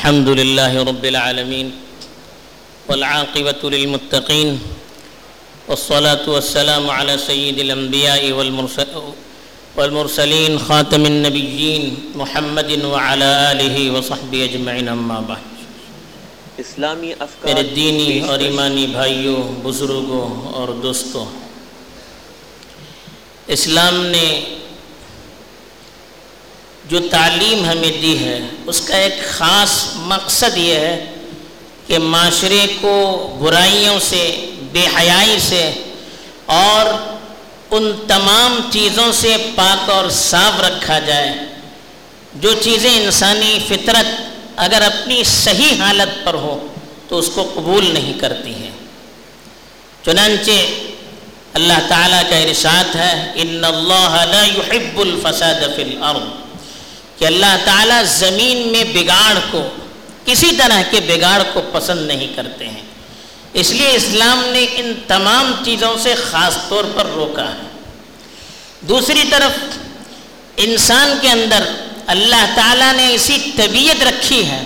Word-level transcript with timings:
الحمد 0.00 0.28
لله 0.28 0.82
رب 0.84 1.04
العالمين 1.04 1.72
والعاقبة 2.88 3.70
للمتقين 3.70 4.60
والصلاة 5.68 6.24
والسلام 6.28 6.90
على 6.90 7.18
سيد 7.18 7.58
الأنبياء 7.58 8.32
والمرسلين 9.76 10.58
خاتم 10.58 11.06
النبيين 11.06 11.82
محمد 12.14 12.84
وعلى 12.84 13.52
آله 13.52 13.76
وصحبه 13.98 14.44
أجمعين 14.44 14.88
أما 14.88 15.20
بعد 15.20 15.44
اسلامی 16.58 17.12
افکار 17.18 17.54
میرے 17.54 17.68
دینی 17.68 18.20
اور۔ 18.20 18.38
ایمانی 18.38 18.86
بھائیوں 18.86 19.60
بزرگوں 19.62 20.52
اور 20.52 20.68
دوستوں 20.68 21.26
اسلام 23.46 24.06
نے 24.06 24.26
جو 26.90 26.98
تعلیم 27.10 27.64
ہمیں 27.64 28.02
دی 28.02 28.24
ہے، 28.24 28.40
اس 28.66 28.80
کا 28.80 28.96
ایک 28.96 29.14
خاص 29.30 29.84
مقصد 29.94 30.56
یہ 30.56 30.74
ہے 30.74 31.12
کہ 31.86 31.98
معاشرے 31.98 32.66
کو 32.80 33.26
برائیوں 33.42 34.00
سے، 34.00 34.50
بے 34.72 34.86
حیائی 34.98 35.38
سے 35.40 35.70
اور 36.46 36.86
ان 37.70 37.92
تمام 38.08 38.60
چیزوں 38.72 39.12
سے 39.12 39.36
پاک 39.54 39.90
اور 39.90 40.10
صاف 40.10 40.60
رکھا 40.60 40.98
جائے۔ 40.98 41.32
جو 42.34 42.52
چیزیں 42.60 43.04
انسانی 43.04 43.58
فطرت 43.68 44.06
اگر 44.56 44.82
اپنی 44.82 45.24
صحیح 45.24 45.82
حالت 45.82 46.24
پر 46.24 46.34
ہو 46.34 46.66
تو 47.08 47.18
اس 47.18 47.30
کو 47.34 47.52
قبول 47.54 47.90
نہیں 47.94 48.20
کرتی 48.20 48.54
ہیں۔ 48.54 48.70
چنانچہ 50.04 50.50
اللہ 51.54 51.78
تعالیٰ 51.88 52.22
کا 52.30 52.36
ارشاد 52.36 52.96
ہے، 52.96 53.32
ان 53.34 53.64
اللہ 53.64 54.24
لا 54.30 54.44
يحب 54.44 55.00
الفساد 55.00 55.76
فی 55.76 55.82
الارض 55.82 56.39
کہ 57.20 57.24
اللہ 57.24 57.56
تعالیٰ 57.64 58.04
زمین 58.04 58.68
میں 58.68 58.84
بگاڑ 58.84 59.38
کو، 59.50 59.68
کسی 60.24 60.48
طرح 60.58 60.82
کے 60.90 61.00
بگاڑ 61.00 61.42
کو 61.52 61.62
پسند 61.72 62.06
نہیں 62.06 62.26
کرتے 62.36 62.68
ہیں۔ 62.68 62.82
اس 63.52 63.70
لیے 63.70 63.90
اسلام 63.90 64.44
نے 64.44 64.66
ان 64.76 64.92
تمام 65.06 65.52
چیزوں 65.64 65.96
سے 66.02 66.14
خاص 66.14 66.56
طور 66.68 66.84
پر 66.94 67.06
روکا 67.06 67.44
ہے۔ 67.44 67.80
دوسری 68.80 69.22
طرف، 69.30 69.78
انسان 70.56 71.18
کے 71.20 71.28
اندر 71.28 71.62
اللہ 72.06 72.52
تعالیٰ 72.54 72.92
نے 72.92 73.06
ایسی 73.06 73.38
طبیعت 73.56 74.02
رکھی 74.02 74.46
ہے 74.46 74.64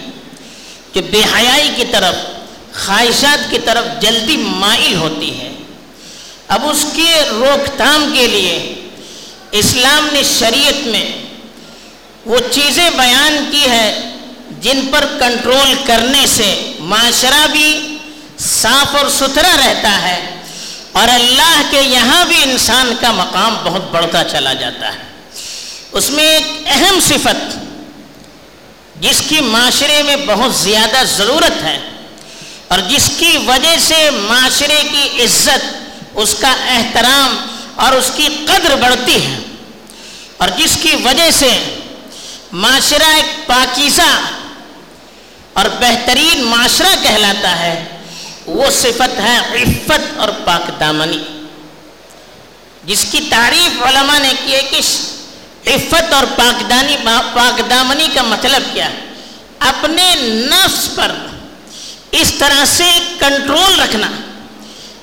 کہ 0.93 1.01
بے 1.01 1.23
حیائی 1.37 1.71
کی 1.77 1.85
طرف، 1.91 2.15
خواہشات 2.87 3.51
کی 3.51 3.59
طرف 3.65 4.03
جلدی 4.03 4.37
مائل 4.37 4.95
ہوتی 4.95 5.41
ہے۔ 5.41 5.53
اب 6.49 6.69
اس 6.71 6.87
کے 6.97 7.23
روک 7.31 7.77
تھام 7.77 8.13
کے 8.15 8.27
لیے 8.27 8.75
اسلام 9.51 10.09
نے 10.13 10.23
شریعت 10.39 10.87
میں 10.87 11.24
وہ 12.27 12.37
چیزیں 12.51 12.91
بیان 12.91 13.49
کی 13.51 13.71
ہے 13.71 14.11
جن 14.61 14.81
پر 14.91 15.05
کنٹرول 15.19 15.75
کرنے 15.87 16.27
سے 16.27 16.73
معاشرہ 16.79 17.47
بھی 17.47 17.97
صاف 18.39 18.97
اور 18.97 19.09
ستھرا 19.09 19.57
رہتا 19.57 20.03
ہے 20.03 20.31
اور 20.93 21.09
اللہ 21.09 21.63
کے 21.71 21.81
یہاں 21.81 22.25
بھی 22.25 22.43
انسان 22.43 22.93
کا 23.01 23.13
مقام 23.13 23.55
بہت 23.65 23.91
بڑھتا 23.91 24.25
چلا 24.25 24.53
جاتا 24.53 24.95
ہے۔ 24.95 24.99
اس 25.93 26.11
میں 26.11 26.25
ایک 26.25 26.47
اہم 26.67 26.99
صفت 27.01 27.57
جس 29.01 29.23
کی 29.29 29.41
معاشرے 29.41 30.03
میں 30.03 30.17
بہت 30.27 30.55
زیادہ 30.55 31.03
ضرورت 31.17 31.63
ہے 31.63 31.79
اور 32.69 32.79
جس 32.79 33.11
کی 33.19 33.37
وجہ 33.47 33.77
سے 33.79 34.11
معاشرے 34.11 34.83
کی 34.93 35.25
عزت، 35.25 35.65
اس 36.15 36.35
کا 36.41 36.55
احترام 36.69 37.37
اور 37.77 37.93
اس 37.93 38.11
کی 38.17 38.29
قدر 38.47 38.77
بڑھتی 38.77 39.27
ہے 39.27 39.39
اور 40.37 40.49
جس 40.49 40.79
کی 40.83 40.97
وجہ 41.05 41.31
سے 41.31 41.74
معاشرہ 42.55 43.15
ایک 43.17 43.47
پاکیزہ 43.47 44.21
اور 45.53 45.65
بہترین 45.81 46.43
معاشرہ 46.45 47.03
کہلاتا 47.03 47.59
ہے، 47.59 47.85
وہ 48.47 48.71
صفت 48.71 49.21
ہے 49.21 49.63
عفت 49.63 50.19
اور 50.19 50.29
پاک 50.45 50.81
دامنی۔ 50.81 51.19
جس 52.85 53.07
کی 53.11 53.21
تعریف 53.31 53.83
علماء 53.83 54.19
نے 54.19 54.33
کی 54.47 54.55
ہے 54.55 54.63
کہ 54.63 54.77
عفت 55.67 56.13
اور 56.13 56.25
پاکدانی 56.37 56.97
پاک 57.33 57.71
دامنی 57.71 58.09
کا 58.15 58.23
مطلب 58.23 58.63
کیا 58.73 58.91
ہے؟ 58.91 59.01
اپنے 59.59 60.15
نفس 60.21 60.95
پر 60.95 61.13
اس 62.11 62.33
طرح 62.39 62.65
سے 62.65 62.91
کنٹرول 63.19 63.81
رکھنا 63.81 64.09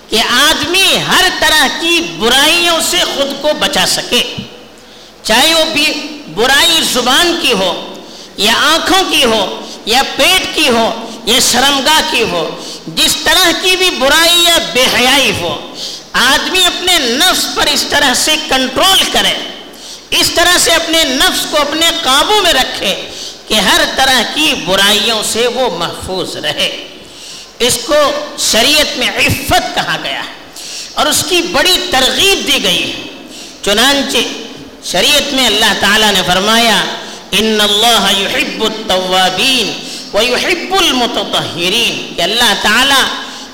کہ 0.10 0.22
آدمی 0.30 0.98
ہر 1.08 1.26
طرح 1.40 1.68
کی 1.80 2.16
برائیوں 2.20 2.80
سے 2.92 2.98
خود 3.16 3.42
کو 3.42 3.50
بچا 3.60 3.86
سکے۔ 3.88 4.36
چاہے 5.24 5.54
وہ 5.54 5.64
بھی 5.74 5.86
برائی 6.34 6.82
زبان 6.94 7.40
کی 7.42 7.54
ہو، 7.54 7.96
یا 8.38 8.54
آنکھوں 8.54 9.04
کی 9.12 9.24
ہو، 9.24 9.62
یا 9.86 10.02
پیٹ 10.16 10.56
کی 10.56 10.70
ہو، 10.70 11.08
یا 11.26 11.40
شرمگاہ 11.52 12.02
کی 12.12 12.22
ہو، 12.22 12.62
جس 12.88 13.16
طرح 13.24 13.52
کی 13.62 13.76
بھی 13.76 13.90
برائی 13.90 14.44
یا 14.44 14.58
بے 14.74 14.84
حیائی 14.94 15.32
ہو، 15.42 15.74
آدمی 16.14 16.66
اپنے 16.66 16.98
نفس 17.00 17.48
پر 17.56 17.68
اس 17.68 17.84
طرح 17.90 18.14
سے 18.14 18.36
کنٹرول 18.50 19.04
کرے، 19.12 19.34
اس 20.10 20.32
طرح 20.32 20.58
سے 20.58 20.72
اپنے 20.72 21.04
نفس 21.04 21.46
کو 21.52 21.58
اپنے 21.58 21.90
قابو 22.04 22.42
میں 22.42 22.54
رکھے 22.54 22.96
کہ 23.48 23.54
ہر 23.54 23.82
طرح 23.96 24.22
کی 24.34 24.54
برائیوں 24.66 25.24
سے 25.24 25.48
وہ 25.48 25.78
محفوظ 25.78 26.36
رہے۔ 26.38 26.88
اس 27.60 27.78
کو 27.86 27.96
شریعت 28.38 28.98
میں 28.98 29.10
عفت 29.10 29.76
کہا 29.76 29.98
گیا 30.04 30.20
ہے 30.20 30.34
اور 30.94 31.06
اس 31.06 31.24
کی 31.30 31.42
بڑی 31.42 31.78
ترغیب 31.90 32.48
دی 32.48 32.64
گئی 32.64 32.84
ہے۔ 32.84 33.02
چنانچہ 33.62 34.18
شریعت 34.86 35.34
میں 35.34 35.46
اللہ 35.46 35.74
تعالیٰ 35.80 36.12
نے 36.12 36.22
فرمایا، 36.28 36.84
ان 37.32 37.62
اللہ 37.62 38.12
یحب 38.18 38.64
التوابین 38.64 39.74
ویحب 40.14 40.74
المتطہرین. 40.74 42.14
کہ 42.16 42.22
اللہ 42.22 42.54
تعالیٰ 42.62 43.04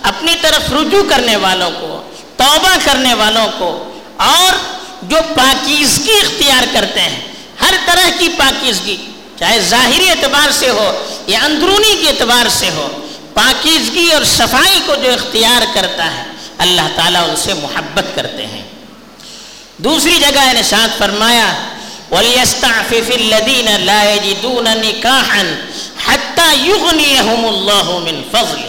اپنی 0.02 0.36
طرف 0.42 0.72
رجوع 0.74 1.04
کرنے 1.10 1.36
والوں 1.36 1.72
کو، 1.72 2.02
توبہ 2.38 2.76
کرنے 2.84 3.14
والوں 3.14 3.48
کو، 3.58 3.92
اور 4.18 4.54
جو 5.02 5.18
پاکیزگی 5.36 6.12
اختیار 6.12 6.64
کرتے 6.74 7.00
ہیں، 7.00 7.22
ہر 7.62 7.74
طرح 7.86 8.10
کی 8.20 8.30
پاکیزگی، 8.38 8.98
چاہے 9.40 9.60
ظاہری 9.60 10.10
اعتبار 10.10 10.52
سے 10.52 10.70
ہو 10.70 11.06
یا 11.28 11.40
اندرونی 11.40 11.96
کے 12.02 12.10
اعتبار 12.10 12.50
سے 12.50 12.70
ہو، 12.70 12.88
پاکیزگی 13.34 14.12
اور 14.12 14.24
صفائی 14.24 14.80
کو 14.86 14.96
جو 14.96 15.14
اختیار 15.14 15.66
کرتا 15.74 16.16
ہے، 16.16 16.24
اللہ 16.58 16.88
تعالیٰ 16.96 17.30
ان 17.30 17.36
سے 17.36 17.54
محبت 17.54 18.16
کرتے 18.16 18.46
ہیں۔ 18.46 18.67
دوسری 19.78 20.20
جگہ 20.20 20.54
نشاد 20.54 20.98
فرمایا، 20.98 21.54
وَلْيَسْتَعْفِفِ 22.12 23.14
الَّذِينَ 23.14 23.70
لَا 23.78 24.04
يَجِدُونَ 24.04 24.70
نِكَاحًا 24.70 25.56
حَتَّى 26.08 26.70
يُغْنِيَهُمُ 26.70 27.48
اللَّهُ 27.48 28.00
مِنْ 28.00 28.32
فَضْلِ۔ 28.32 28.62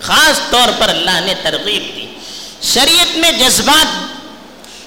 خاص 0.00 0.50
طور 0.50 0.68
پر 0.78 0.88
اللہ 0.88 1.20
نے 1.24 1.34
ترغیب 1.42 1.96
دی۔ 1.96 2.06
شریعت 2.62 3.16
میں 3.16 3.32
جذبات 3.32 3.86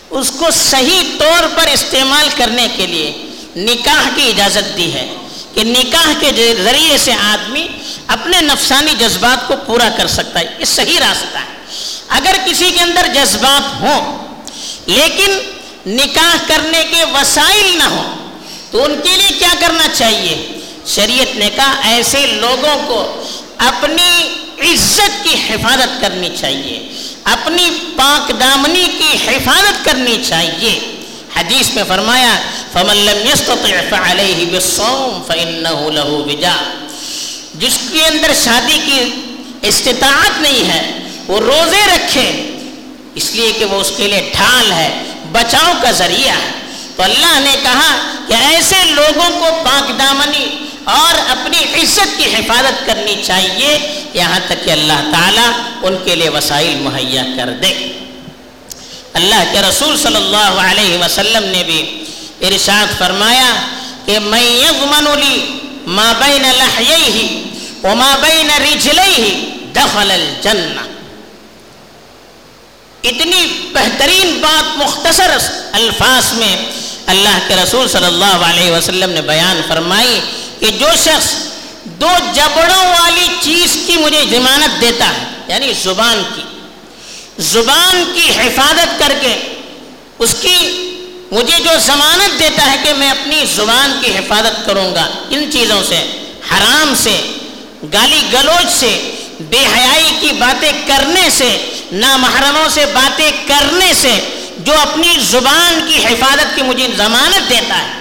اس 0.10 0.32
کو 0.32 0.46
صحیح 0.52 1.02
طور 1.20 1.48
پر 1.56 1.68
استعمال 1.68 2.30
کرنے 2.38 2.68
کے 2.76 2.88
لیے 2.88 3.26
نکاح 3.56 4.10
کی 4.16 4.30
اجازت 4.30 4.78
دی 4.78 4.94
ہے 4.94 5.16
کہ 5.54 5.64
نکاح 5.64 6.14
کے 6.20 6.56
ذریعے 6.64 6.98
سے 6.98 7.14
آدمی 7.14 7.68
اپنے 8.08 8.42
نفسانی 8.42 8.94
جذبات 9.00 9.48
کو 9.48 9.54
پورا 9.66 9.90
کر 9.98 10.08
سکتا 10.08 10.40
ہے۔ 10.40 10.46
یہ 10.60 10.66
صحیح 10.66 11.00
راستہ 11.00 11.38
ہے۔ 11.38 11.66
اگر 12.08 12.36
کسی 12.46 12.72
کے 12.72 12.80
اندر 12.80 13.08
جذبات 13.16 13.82
ہوں، 13.82 14.18
لیکن 14.86 15.57
نکاح 15.86 16.36
کرنے 16.48 16.84
کے 16.92 17.04
وسائل 17.04 17.78
نہ 17.78 17.84
ہوں، 17.84 18.30
تو 18.72 18.84
ان 18.84 18.96
کے 19.04 19.10
لیے 19.10 19.40
کیا 19.40 19.54
کرنا 19.60 19.88
چاہیے؟ 19.94 20.48
شریعت 20.86 21.36
نے 21.36 21.50
کہا، 21.56 21.82
ایسے 21.84 22.28
لوگوں 22.28 22.78
کو 22.88 23.24
اپنی 23.58 24.36
عزت 24.60 25.24
کی 25.24 25.36
حفاظت 25.50 26.02
کرنی 26.02 26.30
چاہیے، 26.40 26.90
اپنی 27.24 27.70
پاک 27.96 28.40
دامنی 28.40 28.86
کی 28.98 29.18
حفاظت 29.28 29.86
کرنی 29.86 30.18
چاہیے۔ 30.30 30.80
حدیث 31.36 31.70
میں 31.70 31.84
فرمایا، 31.88 32.36
فمن 32.74 32.98
لم 32.98 33.28
يستطع 33.28 33.82
فعليه 33.90 34.50
بالصوم 34.52 35.22
فانه 35.28 35.88
له 35.94 36.24
وجاء۔ 36.26 36.88
جس 37.54 37.80
کے 37.92 38.06
اندر 38.06 38.32
شادی 38.44 38.80
کی 38.86 39.12
استطاعت 39.62 40.42
نہیں 40.42 40.70
ہے، 40.70 41.00
وہ 41.28 41.40
روزے 41.40 41.96
رکھے، 41.96 42.52
اس 43.16 43.32
لیے 43.32 43.52
کہ 43.60 43.66
وہ 43.66 43.82
اس 43.82 43.92
کے 43.98 44.08
لیے 44.08 44.30
ڈھال 44.34 44.72
ہے۔ 44.72 45.04
بچاؤ 45.38 45.72
کا 45.82 45.92
ذریعہ 45.92 46.36
ہے۔ 46.36 46.52
تو 46.96 47.04
اللہ 47.04 47.40
نے 47.40 47.56
کہا 47.64 47.92
کہ 48.28 48.34
ایسے 48.34 48.76
لوگوں 48.86 49.30
کو 49.40 49.48
پاک 49.64 50.00
دامنی 50.00 50.46
اور 50.84 51.14
اپنی 51.30 51.82
عزت 51.82 52.18
کی 52.18 52.36
حفاظت 52.36 52.86
کرنی 52.86 53.16
چاہیے۔ 53.24 54.02
یہاں 54.14 54.40
تک 54.48 54.66
کہ 54.66 54.72
اللہ 54.72 55.00
تعالیٰ 55.12 55.52
ان 55.82 55.98
کے 56.06 56.16
لیے 56.16 56.30
وسائل 56.30 56.76
مہیا 56.76 57.24
کر 57.38 57.50
دے۔ 57.50 57.74
اللہ 59.14 59.44
کے 59.52 59.62
رسول 59.62 59.98
صلی 59.98 60.16
اللہ 60.16 60.62
علیہ 60.72 60.98
وسلم 60.98 61.44
نے 61.44 61.64
بھی 61.64 62.04
ارشاد 62.42 63.00
فرمایا 63.00 63.54
کہ 64.06 64.20
میں 64.20 64.44
یضمن 64.44 65.20
لی 65.20 65.36
ما 65.88 66.14
بین 66.20 66.46
لحییہ 66.58 67.28
وما 67.86 68.16
بین 68.22 68.50
رجلیہ 68.62 69.34
دخل 69.76 70.12
الجنہ۔ 70.12 70.97
اتنی 73.10 73.46
بہترین 73.74 74.38
بات 74.42 74.78
مختصر 74.78 75.38
الفاظ 75.80 76.32
میں 76.40 76.56
اللہ 77.14 77.38
کے 77.48 77.56
رسول 77.56 77.88
صلی 77.90 78.06
اللہ 78.06 78.46
علیہ 78.46 78.72
وسلم 78.72 79.12
نے 79.12 79.22
بیان 79.28 79.62
فرمائی 79.68 80.20
کہ 80.60 80.70
جو 80.80 80.88
شخص 81.04 81.34
دو 82.02 82.10
جبڑوں 82.34 82.86
والی 82.86 83.28
چیز 83.42 83.78
کی 83.86 83.98
مجھے 83.98 84.24
ضمانت 84.30 84.82
دیتا 84.82 85.10
ہے 85.10 85.24
یعنی 85.48 85.72
زبان 85.84 86.24
کی 86.36 86.42
زبان 87.52 88.04
کی 88.16 88.30
حفاظت 88.38 89.00
کر 89.00 89.14
کے 89.22 89.34
اس 90.20 90.36
کی 90.42 90.58
مجھے 91.32 91.58
جو 91.64 91.72
ضمانت 91.86 92.40
دیتا 92.40 92.72
ہے 92.72 92.78
کہ 92.84 92.94
میں 92.98 93.10
اپنی 93.10 93.44
زبان 93.56 93.98
کی 94.02 94.12
حفاظت 94.18 94.66
کروں 94.66 94.94
گا، 94.96 95.08
ان 95.30 95.52
چیزوں 95.52 95.82
سے، 95.90 95.98
حرام 96.52 96.94
سے، 97.04 97.16
گالی 97.94 98.22
گلوچ 98.34 98.72
سے 98.80 98.92
بے 99.40 99.58
حیائی 99.58 100.16
کی 100.20 100.32
باتیں 100.40 100.72
کرنے 100.88 101.30
سے، 101.30 101.50
نامحرموں 101.92 102.70
سے 102.70 102.86
باتیں 102.86 103.32
کرنے 103.48 103.94
سے 103.94 104.14
جو 104.58 104.74
اپنی 104.82 105.14
زبان 105.20 105.80
کی 105.88 106.06
حفاظت 106.06 106.56
کی 106.56 106.62
مجھے 106.62 106.88
ضمانت 106.98 107.50
دیتا 107.50 107.78
ہے۔ 107.78 107.94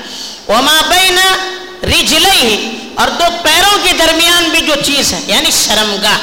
وما 0.49 0.81
بین 0.89 1.19
رجلئی 1.83 2.79
اور 2.95 3.09
دو 3.09 3.25
پیروں 3.43 3.79
کے 3.85 3.93
درمیان 3.99 4.49
بھی 4.49 4.61
جو 4.61 4.75
چیز 4.85 5.13
ہے 5.13 5.21
یعنی 5.27 5.51
شرمگاہ، 5.51 6.19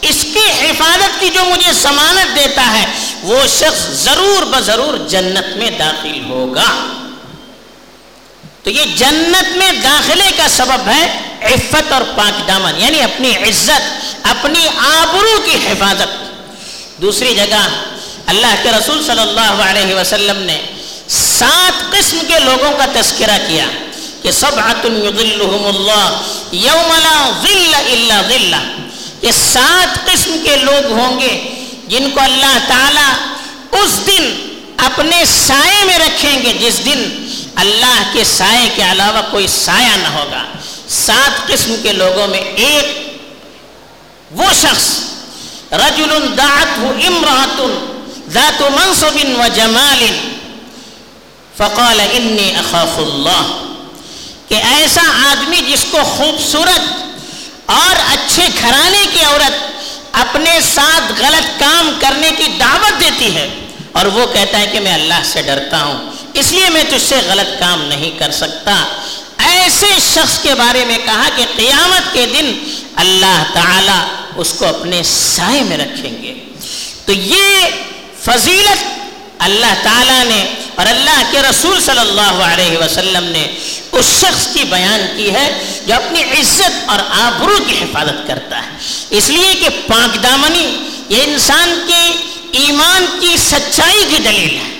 اس 0.00 0.24
کی 0.34 0.46
حفاظت 0.60 1.20
کی 1.20 1.28
جو 1.28 1.44
مجھے 1.44 1.72
ضمانت 1.72 2.36
دیتا 2.36 2.72
ہے، 2.72 2.86
وہ 3.22 3.46
شخص 3.46 3.88
ضرور 4.04 4.44
بضرور 4.44 5.08
جنت 5.08 5.56
میں 5.56 5.70
داخل 5.70 6.24
ہوگا۔ 6.28 6.70
تو 8.66 8.70
یہ 8.70 8.84
جنت 8.96 9.56
میں 9.56 9.72
داخلے 9.72 10.30
کا 10.36 10.46
سبب 10.50 10.88
ہے 10.88 11.02
عفت 11.48 11.92
اور 11.92 12.02
پاک 12.14 12.46
دامن 12.48 12.80
یعنی 12.80 13.00
اپنی 13.00 13.30
عزت، 13.48 13.82
اپنی 14.26 14.66
آبرو 14.78 15.34
کی 15.44 15.56
حفاظت۔ 15.66 17.02
دوسری 17.02 17.34
جگہ، 17.34 17.68
اللہ 18.26 18.54
کے 18.62 18.70
رسول 18.70 19.04
صلی 19.06 19.20
اللہ 19.20 19.62
علیہ 19.64 19.94
وسلم 19.94 20.38
نے 20.46 20.56
سات 21.08 21.92
قسم 21.92 22.18
کے 22.28 22.38
لوگوں 22.44 22.72
کا 22.78 22.86
تذکرہ 22.92 23.36
کیا 23.46 23.66
کہ 24.22 24.30
سب 24.30 24.58
اللہ، 24.58 26.22
یوم 26.52 26.90
لا 27.02 27.30
ظل 27.42 27.74
الا 27.74 28.20
ظلہ۔ 28.28 28.62
یہ 29.22 29.32
سات 29.32 29.94
قسم 30.06 30.36
کے 30.44 30.56
لوگ 30.62 30.90
ہوں 30.92 31.20
گے 31.20 31.30
جن 31.88 32.10
کو 32.14 32.20
اللہ 32.20 32.58
تعالی 32.68 33.06
اس 33.82 34.00
دن 34.06 34.24
اپنے 34.86 35.24
سائے 35.36 35.84
میں 35.84 35.98
رکھیں 35.98 36.42
گے، 36.42 36.52
جس 36.60 36.84
دن 36.84 37.08
اللہ 37.56 38.02
کے 38.12 38.24
سائے 38.24 38.68
کے 38.74 38.82
علاوہ 38.82 39.22
کوئی 39.30 39.46
سایہ 39.46 39.96
نہ 39.96 40.08
ہوگا۔ 40.08 40.44
سات 40.88 41.46
قسم 41.46 41.74
کے 41.82 41.92
لوگوں 41.92 42.26
میں 42.26 42.40
ایک 42.40 43.18
وہ 44.30 44.44
شخص، 44.60 44.88
رجل 45.72 46.38
دعته 46.38 46.88
امرأة 47.06 47.76
ذات 48.28 48.62
منصب 48.62 49.18
وجمال 49.38 50.06
فقال، 51.56 52.00
انی 52.00 52.54
اخاف 52.56 52.98
اللہ۔ 52.98 53.62
کہ 54.48 54.54
ایسا 54.54 55.30
آدمی 55.30 55.56
جس 55.56 55.86
کو 55.90 55.98
خوبصورت 56.16 57.02
اور 57.66 58.12
اچھے 58.12 58.48
گھرانے 58.62 59.04
کی 59.12 59.24
عورت 59.24 59.54
اپنے 60.12 60.60
ساتھ 60.74 61.12
غلط 61.18 61.60
کام 61.60 61.98
کرنے 62.00 62.30
کی 62.36 62.44
دعوت 62.60 63.00
دیتی 63.00 63.34
ہے، 63.34 63.66
اور 63.92 64.06
وہ 64.06 64.26
کہتا 64.26 64.58
ہے 64.58 64.66
کہ 64.66 64.80
میں 64.80 64.94
اللہ 64.94 65.20
سے 65.24 65.42
ڈرتا 65.42 65.82
ہوں۔ 65.82 66.15
اس 66.38 66.52
لیے 66.52 66.70
میں 66.70 66.84
تجھ 66.88 67.08
سے 67.08 67.16
غلط 67.26 67.60
کام 67.60 67.82
نہیں 67.82 68.10
کر 68.18 68.30
سکتا۔ 68.30 68.84
ایسے 69.38 69.86
شخص 70.14 70.38
کے 70.42 70.54
بارے 70.54 70.84
میں 70.84 70.98
کہا 71.04 71.28
کہ 71.36 71.44
قیامت 71.56 72.14
کے 72.14 72.26
دن 72.26 72.74
اللہ 72.96 73.44
تعالی 73.54 73.98
اس 74.36 74.52
کو 74.52 74.66
اپنے 74.66 75.02
سائے 75.04 75.62
میں 75.62 75.78
رکھیں 75.78 76.22
گے۔ 76.22 76.34
تو 77.04 77.12
یہ 77.12 77.66
فضیلت 78.24 78.84
اللہ 79.38 79.74
تعالیٰ 79.82 80.24
نے 80.24 80.54
اور 80.74 80.86
اللہ 80.86 81.22
کے 81.30 81.42
رسول 81.50 81.80
صلی 81.80 81.98
اللہ 81.98 82.42
علیہ 82.44 82.78
وسلم 82.78 83.24
نے 83.24 83.54
اس 83.92 84.06
شخص 84.20 84.48
کی 84.54 84.64
بیان 84.64 85.00
کی 85.16 85.34
ہے 85.34 85.74
جو 85.86 85.94
اپنی 85.94 86.22
عزت 86.22 86.70
اور 86.86 86.98
آبرو 87.10 87.56
کی 87.66 87.74
حفاظت 87.78 88.28
کرتا 88.28 88.58
ہے۔ 88.58 88.70
اس 89.10 89.28
لیے 89.28 89.54
کہ 89.54 89.68
پاک 89.86 90.22
دامنی 90.22 90.76
یہ 91.08 91.22
انسان 91.22 91.84
کے 91.86 92.12
ایمان 92.52 93.06
کی 93.20 93.36
سچائی 93.36 94.04
کی 94.10 94.18
دلیل 94.18 94.56
ہے۔ 94.56 94.75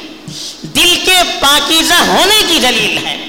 دل 0.62 0.96
کے 1.04 1.16
پاکیزہ 1.40 1.94
ہونے 1.94 2.42
کی 2.48 2.58
دلیل 2.58 3.06
ہے۔ 3.06 3.28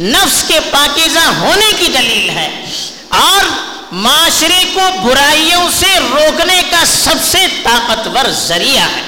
نفس 0.00 0.44
کے 0.48 0.60
پاکیزہ 0.70 1.18
ہونے 1.18 1.72
کی 1.78 1.92
دلیل 1.98 2.30
ہے۔ 2.30 2.64
اور 3.08 3.44
معاشرے 3.92 4.64
کو 4.74 4.80
برائیوں 5.02 5.68
سے 5.78 5.98
روکنے 6.00 6.62
کا 6.70 6.84
سب 7.04 7.14
سے 7.32 7.46
طاقتور 7.62 8.30
ذریعہ 8.30 8.88
ہے۔ 8.96 9.02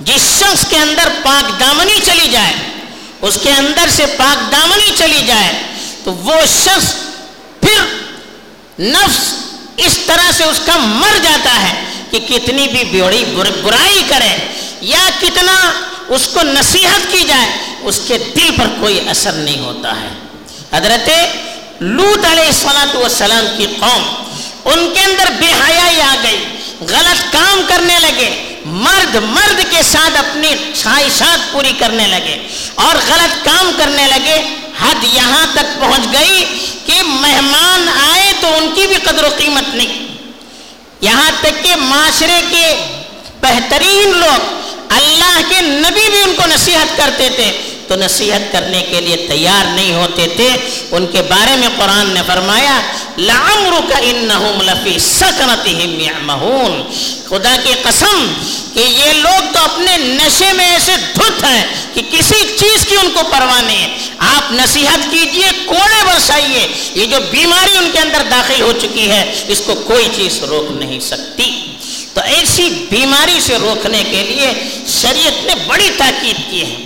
جس 0.00 0.20
شخص 0.20 0.66
کے 0.68 0.76
اندر 0.76 1.08
پاک 1.22 1.60
دامنی 1.60 2.00
چلی 2.04 2.28
جائے، 2.28 2.52
اس 3.22 3.38
کے 3.42 3.50
اندر 3.50 3.88
سے 3.90 4.06
پاک 4.06 4.52
دامنی 4.52 4.90
چلی 4.96 5.26
جائے، 5.26 5.62
تو 6.04 6.12
وہ 6.12 6.34
شخص 6.64 6.94
پھر 7.60 7.84
نفس 8.82 9.34
اس 9.76 9.98
طرح 10.06 10.32
سے 10.32 10.44
اس 10.44 10.60
کا 10.66 10.76
مر 10.76 11.18
جاتا 11.22 11.62
ہے 11.62 11.74
کہ 12.10 12.18
کتنی 12.18 12.68
بھی 12.68 13.00
بڑی 13.00 13.24
برائی 13.62 14.02
کرے 14.08 14.36
یا 14.80 15.08
کتنا 15.20 15.72
اس 16.08 16.28
کو 16.28 16.40
نصیحت 16.42 17.12
کی 17.12 17.24
جائے، 17.24 17.48
اس 17.82 18.00
کے 18.06 18.18
دل 18.18 18.50
پر 18.58 18.66
کوئی 18.80 19.08
اثر 19.08 19.32
نہیں 19.32 19.60
ہوتا 19.60 19.90
ہے۔ 20.00 20.08
حضرت 20.72 21.10
لوت 21.80 22.24
علیہ 22.24 22.46
السلام 22.46 22.96
والسلام 22.96 23.46
کی 23.56 23.66
قوم 23.80 24.02
ان 24.64 24.94
کے 24.94 25.00
اندر 25.00 25.30
بے 25.38 25.46
حیائی 25.46 26.00
آ 26.00 26.14
گئی، 26.22 26.44
غلط 26.80 27.32
کام 27.32 27.62
کرنے 27.66 27.98
لگے، 28.00 28.56
مرد 28.64 29.16
مرد 29.16 29.60
کے 29.70 29.82
ساتھ 29.82 30.18
اپنی 30.18 30.54
خواہشات 30.82 31.52
پوری 31.52 31.72
کرنے 31.78 32.06
لگے 32.06 32.48
اور 32.74 32.94
غلط 32.94 33.44
کام 33.44 33.70
کرنے 33.76 34.06
لگے۔ 34.06 34.54
حد 34.80 35.04
یہاں 35.12 35.46
تک 35.52 35.80
پہنچ 35.80 36.06
گئی 36.12 36.44
کہ 36.86 37.02
مہمان 37.02 37.88
آئے 38.12 38.32
تو 38.40 38.54
ان 38.54 38.68
کی 38.74 38.86
بھی 38.86 38.96
قدر 38.96 39.24
و 39.24 39.28
قیمت 39.36 39.74
نہیں۔ 39.74 40.06
یہاں 41.00 41.30
تک 41.40 41.64
کہ 41.64 41.76
معاشرے 41.76 42.40
کے 42.50 42.66
بہترین 43.40 44.18
لوگ 44.18 44.58
اللہ 44.88 45.40
کے 45.48 45.60
نبی 45.60 46.10
بھی 46.10 46.22
ان 46.22 46.34
کو 46.36 46.42
نصیحت 46.46 46.96
کرتے 46.96 47.28
تھے۔ 47.36 47.52
تو 47.88 47.94
نصیحت 47.94 48.52
کرنے 48.52 48.82
کے 48.82 49.00
لیے 49.00 49.16
تیار 49.16 49.74
نہیں 49.74 49.92
ہوتے 49.92 50.26
تھے۔ 50.36 50.48
ان 50.90 51.06
کے 51.06 51.22
بارے 51.22 51.56
میں 51.56 51.68
قرآن 51.76 52.10
نے 52.10 52.20
فرمایا 52.26 52.80
خدا 57.28 57.56
کی 57.64 57.72
قسم 57.82 58.32
کہ 58.74 58.80
یہ 58.80 59.12
لوگ 59.12 59.52
تو 59.52 59.64
اپنے 59.64 59.96
نشے 59.96 60.52
میں 60.52 60.72
ایسے 60.72 60.92
دھت 61.16 61.44
ہیں 61.44 61.66
کہ 61.94 62.02
کسی 62.10 62.56
چیز 62.56 62.86
کی 62.86 62.96
ان 62.96 63.10
کو 63.14 63.20
پرواہ 63.30 63.62
نہیں 63.62 63.82
ہے۔ 63.82 63.96
آپ 64.18 64.52
نصیحت 64.52 65.10
کیجیے، 65.10 65.50
کوڑے 65.64 66.04
برسائیے 66.06 66.68
یہ 66.94 67.06
جو 67.06 67.16
بیماری 67.30 67.76
ان 67.76 67.90
کے 67.92 67.98
اندر 67.98 68.22
داخل 68.30 68.60
ہو 68.60 68.72
چکی 68.82 69.10
ہے، 69.10 69.44
اس 69.48 69.62
کو 69.66 69.74
کوئی 69.74 70.08
چیز 70.16 70.44
روک 70.44 70.70
نہیں 70.70 71.00
سکتی۔ 71.00 71.67
تو 72.18 72.24
ایسی 72.24 72.86
بیماری 72.90 73.40
سے 73.40 73.56
روکنے 73.56 74.04
کے 74.04 74.22
لیے 74.22 74.68
شریعت 75.00 75.46
نے 75.46 75.54
بڑی 75.66 75.90
تاکید 75.98 76.50
کی 76.50 76.62
ہے۔ 76.62 76.76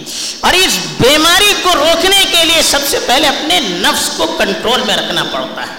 اور 0.40 0.52
اس 0.52 0.78
بیماری 1.00 1.52
کو 1.62 1.74
روکنے 1.74 2.24
کے 2.30 2.44
لیے 2.44 2.62
سب 2.62 2.78
سے 2.90 2.98
پہلے 3.06 3.28
اپنے 3.28 3.60
نفس 3.60 4.10
کو 4.16 4.26
کنٹرول 4.38 4.82
میں 4.82 4.96
رکھنا 4.96 5.24
پڑتا 5.24 5.62
ہے۔ 5.62 5.76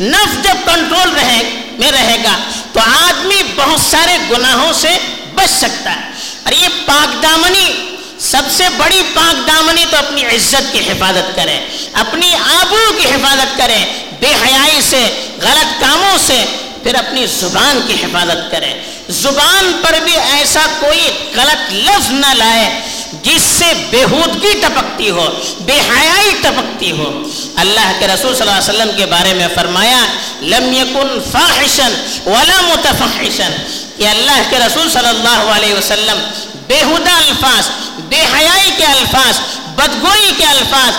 نفس 0.00 0.44
جب 0.44 0.66
کنٹرول 0.66 1.10
رہے، 1.14 1.60
میں 1.78 1.92
رہے 1.92 2.16
گا 2.24 2.36
تو 2.72 2.80
آدمی 2.80 3.42
بہت 3.56 3.80
سارے 3.90 4.18
گناہوں 4.30 4.72
سے 4.72 4.88
بچ 5.34 5.50
سکتا 5.50 5.96
ہے۔ 5.96 6.10
اور 6.44 6.52
یہ 6.52 6.68
پاک 6.86 7.22
دامنی، 7.22 7.96
سب 8.18 8.42
سے 8.50 8.64
بڑی 8.76 9.02
پاک 9.14 9.46
دامنی 9.46 9.84
تو 9.90 9.96
اپنی 9.96 10.24
عزت 10.24 10.72
کی 10.72 10.78
حفاظت 10.78 11.36
کرے، 11.36 11.60
اپنی 11.92 12.34
آبو 12.34 12.92
کی 12.98 13.08
حفاظت 13.08 13.58
کرے، 13.58 13.78
بے 14.20 14.28
حیائی 14.28 14.80
سے، 14.80 15.28
غلط 15.42 15.80
کاموں 15.80 16.18
سے 16.26 16.44
پھر 16.82 16.94
اپنی 16.94 17.26
زبان 17.26 17.80
کی 17.86 17.94
حفاظت 17.94 18.50
کرے 18.50 18.72
زبان 19.08 19.72
پر 19.82 19.94
بھی 20.04 20.12
ایسا 20.12 20.66
کوئی 20.80 21.08
غلط 21.36 21.72
لفظ 21.72 22.10
نہ 22.10 22.34
لائے 22.34 22.80
جس 23.22 23.42
سے 23.42 23.72
بےحودگی 23.90 24.52
ٹپکتی 24.60 25.10
ہو، 25.10 25.26
بے 25.60 25.72
حیائی 25.72 26.30
ٹپکتی 26.40 26.90
ہو۔ 26.90 27.22
اللہ 27.56 27.92
کے 27.98 28.06
رسول 28.06 28.36
صلی 28.36 28.48
اللہ 28.48 28.60
علیہ 28.60 28.70
وسلم 28.70 28.90
کے 28.96 29.06
بارے 29.06 29.34
میں 29.34 29.48
فرمایا، 29.54 30.06
لم 30.42 30.72
یکن 30.72 31.18
فاحشن 31.32 31.94
ولا 32.26 32.60
متفحشن 32.60 33.52
کہ 33.96 34.06
اللہ 34.08 34.42
کے 34.50 34.58
رسول 34.58 34.90
صلی 34.90 35.08
اللہ 35.08 35.52
علیہ 35.56 35.74
وسلم 35.74 36.18
بےحدہ 36.66 37.10
الفاظ، 37.10 37.68
بے 38.08 38.20
حیائی 38.34 38.70
کے 38.76 38.84
الفاظ، 38.84 39.40
بدگوئی 39.74 40.32
کے 40.36 40.44
الفاظ 40.44 40.92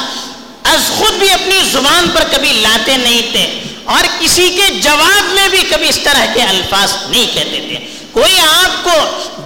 از 0.63 0.89
خود 0.97 1.13
بھی 1.13 1.29
اپنی 1.29 1.59
زبان 1.71 2.09
پر 2.13 2.23
کبھی 2.31 2.51
لاتے 2.53 2.97
نہیں 2.97 3.21
تھے۔ 3.31 3.63
اور 3.85 4.03
کسی 4.19 4.50
کے 4.55 4.69
جواب 4.81 5.33
میں 5.33 5.47
بھی 5.50 5.63
کبھی 5.69 5.89
اس 5.89 6.00
طرح 6.03 6.25
کے 6.33 6.41
الفاظ 6.41 6.95
نہیں 7.09 7.25
کہتے 7.33 7.61
تھے 7.67 7.77
کوئی 8.11 8.39
آپ 8.39 8.83
کو 8.83 8.95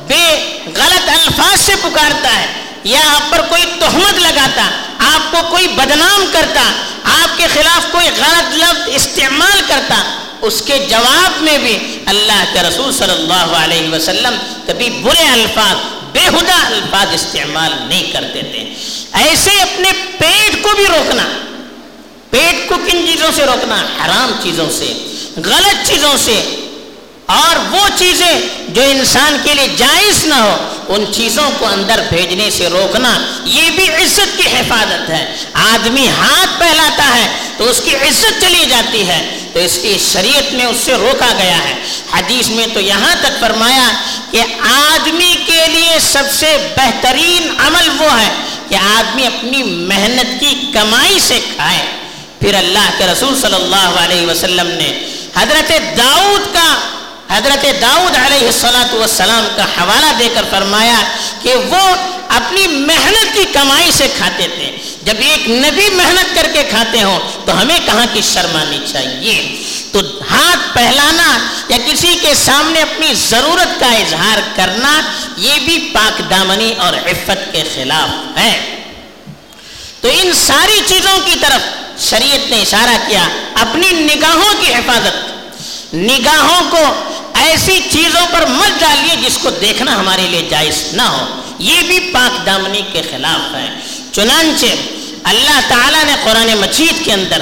بے 0.07 0.25
غلط 0.75 1.09
الفاظ 1.09 1.59
سے 1.59 1.75
پکارتا 1.81 2.35
ہے 2.39 2.45
یا 2.83 2.99
آپ 3.11 3.31
پر 3.31 3.41
کوئی 3.49 3.63
تہمت 3.79 4.19
لگاتا، 4.19 4.69
آپ 5.05 5.31
کو 5.31 5.37
کوئی 5.49 5.67
بدنام 5.75 6.25
کرتا، 6.31 6.61
آپ 7.13 7.37
کے 7.37 7.47
خلاف 7.53 7.91
کوئی 7.91 8.09
غلط 8.17 8.53
لفظ 8.53 8.89
استعمال 8.95 9.61
کرتا، 9.67 10.01
اس 10.41 10.61
کے 10.65 10.77
جواب 10.89 11.41
میں 11.43 11.57
بھی 11.57 11.77
اللہ 12.05 12.43
کے 12.53 12.61
رسول 12.67 12.91
صلی 12.93 13.11
اللہ 13.11 13.55
علیہ 13.63 13.89
وسلم 13.89 14.35
کبھی 14.67 14.89
برے 15.03 15.27
الفاظ 15.27 15.75
بےحدہ 16.13 16.59
الفاظ 16.65 17.13
استعمال 17.13 17.71
نہیں 17.87 18.11
کرتے 18.11 18.41
تھے 18.51 18.63
ایسے 19.23 19.59
اپنے 19.61 19.91
پیٹ 20.17 20.61
کو 20.63 20.75
بھی 20.75 20.85
روکنا 20.85 21.27
پیٹ 22.35 22.69
کو 22.69 22.75
کن 22.75 23.07
چیزوں 23.07 23.31
سے 23.35 23.45
روکنا 23.45 23.75
حرام 23.75 24.31
چیزوں 24.43 24.69
سے، 24.71 24.93
غلط 25.45 25.87
چیزوں 25.87 26.17
سے۔ 26.17 26.61
اور 27.25 27.73
وہ 27.73 27.89
چیزیں 27.97 28.41
جو 28.67 28.81
انسان 28.81 29.37
کے 29.43 29.53
لیے 29.53 29.67
جائز 29.77 30.25
نہ 30.25 30.33
ہو، 30.33 30.73
ان 30.87 31.05
چیزوں 31.13 31.51
کو 31.59 31.67
اندر 31.67 32.03
بھیجنے 32.09 32.49
سے 32.49 32.67
روکنا، 32.67 33.25
یہ 33.45 33.69
بھی 33.69 33.87
عزت 33.89 34.37
کی 34.37 34.47
حفاظت 34.47 35.09
ہے۔ 35.09 35.35
آدمی 35.53 36.07
ہاتھ 36.07 36.59
پہلاتا 36.59 37.15
ہے 37.15 37.27
تو 37.57 37.69
اس 37.69 37.81
کی 37.85 37.95
عزت 37.95 38.41
چلی 38.41 38.65
جاتی 38.69 39.07
ہے، 39.07 39.39
تو 39.53 39.59
اس 39.59 39.79
کی 39.81 39.97
شریعت 40.13 40.53
میں 40.53 40.65
اس 40.65 40.77
سے 40.77 40.93
روکا 40.93 41.33
گیا 41.37 41.63
ہے۔ 41.63 41.75
حدیث 42.13 42.47
میں 42.47 42.67
تو 42.73 42.79
یہاں 42.79 43.15
تک 43.21 43.39
فرمایا 43.39 43.91
کہ 44.31 44.41
آدمی 44.93 45.35
کے 45.45 45.67
لیے 45.67 45.99
سب 45.99 46.23
سے 46.33 46.73
بہترین 46.77 47.49
عمل 47.59 47.89
وہ 47.99 48.19
ہے 48.21 48.33
کہ 48.69 48.75
آدمی 48.75 49.25
اپنی 49.25 49.63
محنت 49.63 50.39
کی 50.39 50.71
کمائی 50.73 51.19
سے 51.19 51.39
کھائے۔ 51.55 52.04
پھر 52.39 52.53
اللہ 52.53 52.89
کے 52.97 53.05
رسول 53.05 53.41
صلی 53.41 53.55
اللہ 53.55 53.99
علیہ 53.99 54.27
وسلم 54.27 54.67
نے 54.67 55.09
حضرت 55.35 55.71
داؤد 55.97 56.53
کا 56.53 56.79
حضرت 57.29 57.65
داؤد 57.81 58.15
علیہ 58.25 58.45
السلاۃ 58.47 58.93
والسلام 58.93 59.47
کا 59.55 59.63
حوالہ 59.63 60.11
دے 60.19 60.29
کر 60.33 60.43
فرمایا 60.49 61.01
کہ 61.41 61.55
وہ 61.55 61.95
اپنی 62.29 62.67
محنت 62.67 63.33
کی 63.33 63.45
کمائی 63.53 63.91
سے 63.91 64.07
کھاتے 64.17 64.47
تھے۔ 64.55 64.77
جب 65.03 65.13
ایک 65.19 65.49
نبی 65.49 65.89
محنت 65.95 66.35
کر 66.35 66.47
کے 66.53 66.63
کھاتے 66.69 67.01
ہوں 67.03 67.19
تو 67.45 67.61
ہمیں 67.61 67.79
کہاں 67.85 68.05
کی 68.13 68.21
شرمانی 68.21 68.79
چاہیے؟ 68.91 69.63
تو 69.91 69.99
ہاتھ 70.31 70.73
پہلانا 70.73 71.37
یا 71.69 71.77
کسی 71.85 72.17
کے 72.21 72.33
سامنے 72.33 72.81
اپنی 72.81 73.13
ضرورت 73.13 73.79
کا 73.79 73.85
اظہار 73.85 74.39
کرنا، 74.55 75.01
یہ 75.37 75.53
بھی 75.65 75.89
پاک 75.93 76.29
دامنی 76.29 76.73
اور 76.77 76.93
عفت 76.93 77.51
کے 77.51 77.63
خلاف 77.75 78.37
ہے۔ 78.37 78.81
تو 80.01 80.07
ان 80.21 80.33
ساری 80.33 80.81
چیزوں 80.85 81.19
کی 81.25 81.35
طرف 81.41 81.84
شریعت 81.99 82.49
نے 82.49 82.61
اشارہ 82.61 82.97
کیا، 83.07 83.27
اپنی 83.61 83.91
نگاہوں 83.91 84.53
کی 84.61 84.73
حفاظت۔ 84.73 85.35
نگاہوں 85.93 86.69
کو 86.69 86.83
ایسی 87.33 87.79
چیزوں 87.91 88.25
پر 88.31 88.45
مت 88.45 88.79
ڈالیے 88.79 89.15
جس 89.15 89.37
کو 89.37 89.49
دیکھنا 89.49 89.95
ہمارے 89.95 90.21
لیے 90.21 90.47
جائز 90.49 90.83
نہ 90.93 91.01
ہو۔ 91.01 91.25
یہ 91.59 91.81
بھی 91.87 91.99
پاک 91.99 92.45
دامنی 92.45 92.81
کے 92.91 93.01
خلاف 93.11 93.55
ہے۔ 93.55 93.69
چنانچہ 94.11 94.65
اللہ 95.23 95.59
تعالیٰ 95.67 96.03
نے 96.03 96.13
قرآن 96.23 96.57
مجید 96.57 97.05
کے 97.05 97.13
اندر 97.13 97.41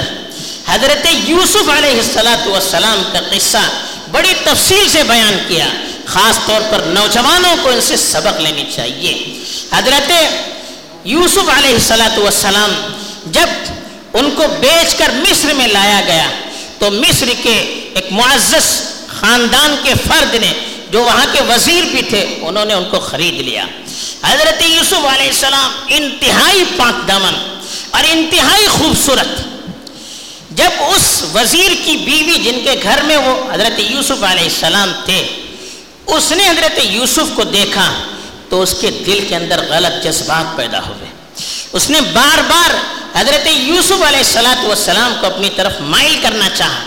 حضرت 0.68 1.06
یوسف 1.24 1.68
علیہ 1.68 1.90
السلاۃ 1.90 2.46
والسلام 2.46 3.02
کا 3.12 3.20
قصہ 3.30 3.70
بڑی 4.10 4.34
تفصیل 4.44 4.88
سے 4.88 5.02
بیان 5.02 5.38
کیا۔ 5.48 5.66
خاص 6.06 6.38
طور 6.46 6.60
پر 6.70 6.78
نوجوانوں 6.80 7.56
کو 7.62 7.68
ان 7.68 7.80
سے 7.80 7.96
سبق 7.96 8.40
لینی 8.40 8.64
چاہیے۔ 8.76 9.38
حضرت 9.72 10.12
یوسف 11.04 11.48
علیہ 11.56 11.74
السلاۃ 11.74 12.18
والسلام 12.18 12.74
جب 13.26 13.48
ان 14.14 14.30
کو 14.30 14.42
بیچ 14.60 14.94
کر 14.94 15.10
مصر 15.30 15.54
میں 15.54 15.66
لایا 15.66 16.00
گیا۔ 16.06 16.28
تو 16.78 16.90
مصر 16.90 17.28
کے 17.42 17.54
ایک 17.94 18.06
معزز 18.10 18.82
خاندان 19.08 19.76
کے 19.82 19.92
فرد 20.08 20.34
نے 20.34 20.52
جو 20.90 21.04
وہاں 21.04 21.26
کے 21.32 21.40
وزیر 21.48 21.84
بھی 21.84 22.02
تھے، 22.02 22.38
انہوں 22.42 22.64
نے 22.64 22.74
ان 22.74 22.84
کو 22.90 23.00
خرید 23.00 23.40
لیا۔ 23.40 23.64
حضرت 24.22 24.62
یوسف 24.62 25.04
علیہ 25.04 25.26
السلام 25.26 25.70
انتہائی 25.88 26.64
پاک 26.76 27.08
دمن 27.08 27.34
اور 27.90 28.04
انتہائی 28.08 28.66
خوبصورت۔ 28.66 29.40
جب 30.50 30.70
اس 30.78 31.24
وزیر 31.34 31.70
کی 31.84 31.96
بیوی 31.96 32.34
جن 32.34 32.60
کے 32.64 32.74
گھر 32.82 33.02
میں 33.02 33.16
وہ 33.16 33.52
حضرت 33.52 33.80
یوسف 33.80 34.24
علیہ 34.24 34.44
السلام 34.44 34.92
تھے، 35.04 35.26
اس 36.06 36.32
نے 36.32 36.48
حضرت 36.48 36.80
یوسف 36.82 37.34
کو 37.34 37.44
دیکھا 37.44 37.92
تو 38.48 38.62
اس 38.62 38.74
کے 38.80 38.90
دل 38.90 39.24
کے 39.28 39.36
اندر 39.36 39.60
غلط 39.68 40.04
جذبات 40.04 40.56
پیدا 40.56 40.78
ہوئے۔ 40.78 41.08
اس 41.72 41.90
نے 41.90 42.00
بار 42.00 42.42
بار 42.48 42.93
حضرت 43.14 43.46
یوسف 43.46 43.92
علیہ 43.92 44.18
السلاۃ 44.18 44.64
والسلام 44.64 45.14
کو 45.20 45.26
اپنی 45.26 45.50
طرف 45.56 45.72
مائل 45.80 46.16
کرنا 46.22 46.48
چاہا۔ 46.54 46.84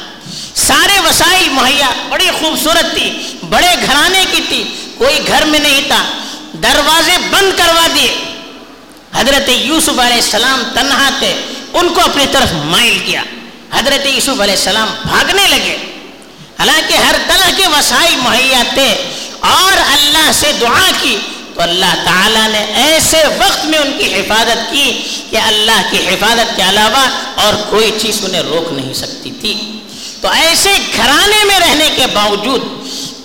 سارے 0.55 0.99
وسائل 0.99 1.49
مہیا، 1.49 1.89
بڑی 2.09 2.27
خوبصورت 2.39 2.95
تھی، 2.95 3.37
بڑے 3.49 3.75
گھرانے 3.85 4.25
کی 4.31 4.41
تھی، 4.47 4.63
کوئی 4.97 5.19
گھر 5.27 5.45
میں 5.45 5.59
نہیں 5.59 5.81
تھا۔ 5.87 6.03
دروازے 6.63 7.17
بند 7.29 7.57
کروا 7.57 7.87
دیے۔ 7.95 8.15
حضرت 9.13 9.49
یوسف 9.49 9.99
علیہ 9.99 10.15
السلام 10.15 10.63
تنہا 10.73 11.09
تھے، 11.19 11.33
ان 11.73 11.89
کو 11.93 12.01
اپنی 12.01 12.25
طرف 12.31 12.53
مائل 12.53 12.99
کیا۔ 13.05 13.23
حضرت 13.71 14.05
یوسف 14.05 14.41
علیہ 14.41 14.55
السلام 14.55 14.95
بھاگنے 15.05 15.47
لگے۔ 15.47 15.77
حالانکہ 16.59 16.93
ہر 16.93 17.15
طرح 17.27 17.49
کے 17.57 17.67
وسائل 17.67 18.15
مہیا 18.15 18.63
تھے 18.73 19.11
اور 19.39 19.73
اللہ 19.73 20.31
سے 20.33 20.51
دعا 20.61 20.91
کی۔ 21.01 21.17
تو 21.57 21.63
اللہ 21.63 21.95
تعالیٰ 22.05 22.49
نے 22.49 22.65
ایسے 22.75 23.17
وقت 23.37 23.65
میں 23.65 23.79
ان 23.79 23.91
کی 23.97 24.15
حفاظت 24.15 24.71
کی 24.71 25.01
کہ 25.29 25.37
اللہ 25.37 25.81
کی 25.91 26.07
حفاظت 26.07 26.55
کے 26.55 26.61
علاوہ 26.61 27.07
اور 27.35 27.53
کوئی 27.69 27.91
چیز 28.01 28.19
انہیں 28.23 28.41
روک 28.41 28.73
نہیں 28.73 28.93
سکتی 28.93 29.31
تھی۔ 29.31 29.79
تو 30.21 30.27
ایسے 30.27 30.69
گھرانے 30.95 31.43
میں 31.43 31.59
رہنے 31.59 31.89
کے 31.95 32.07
باوجود 32.13 32.61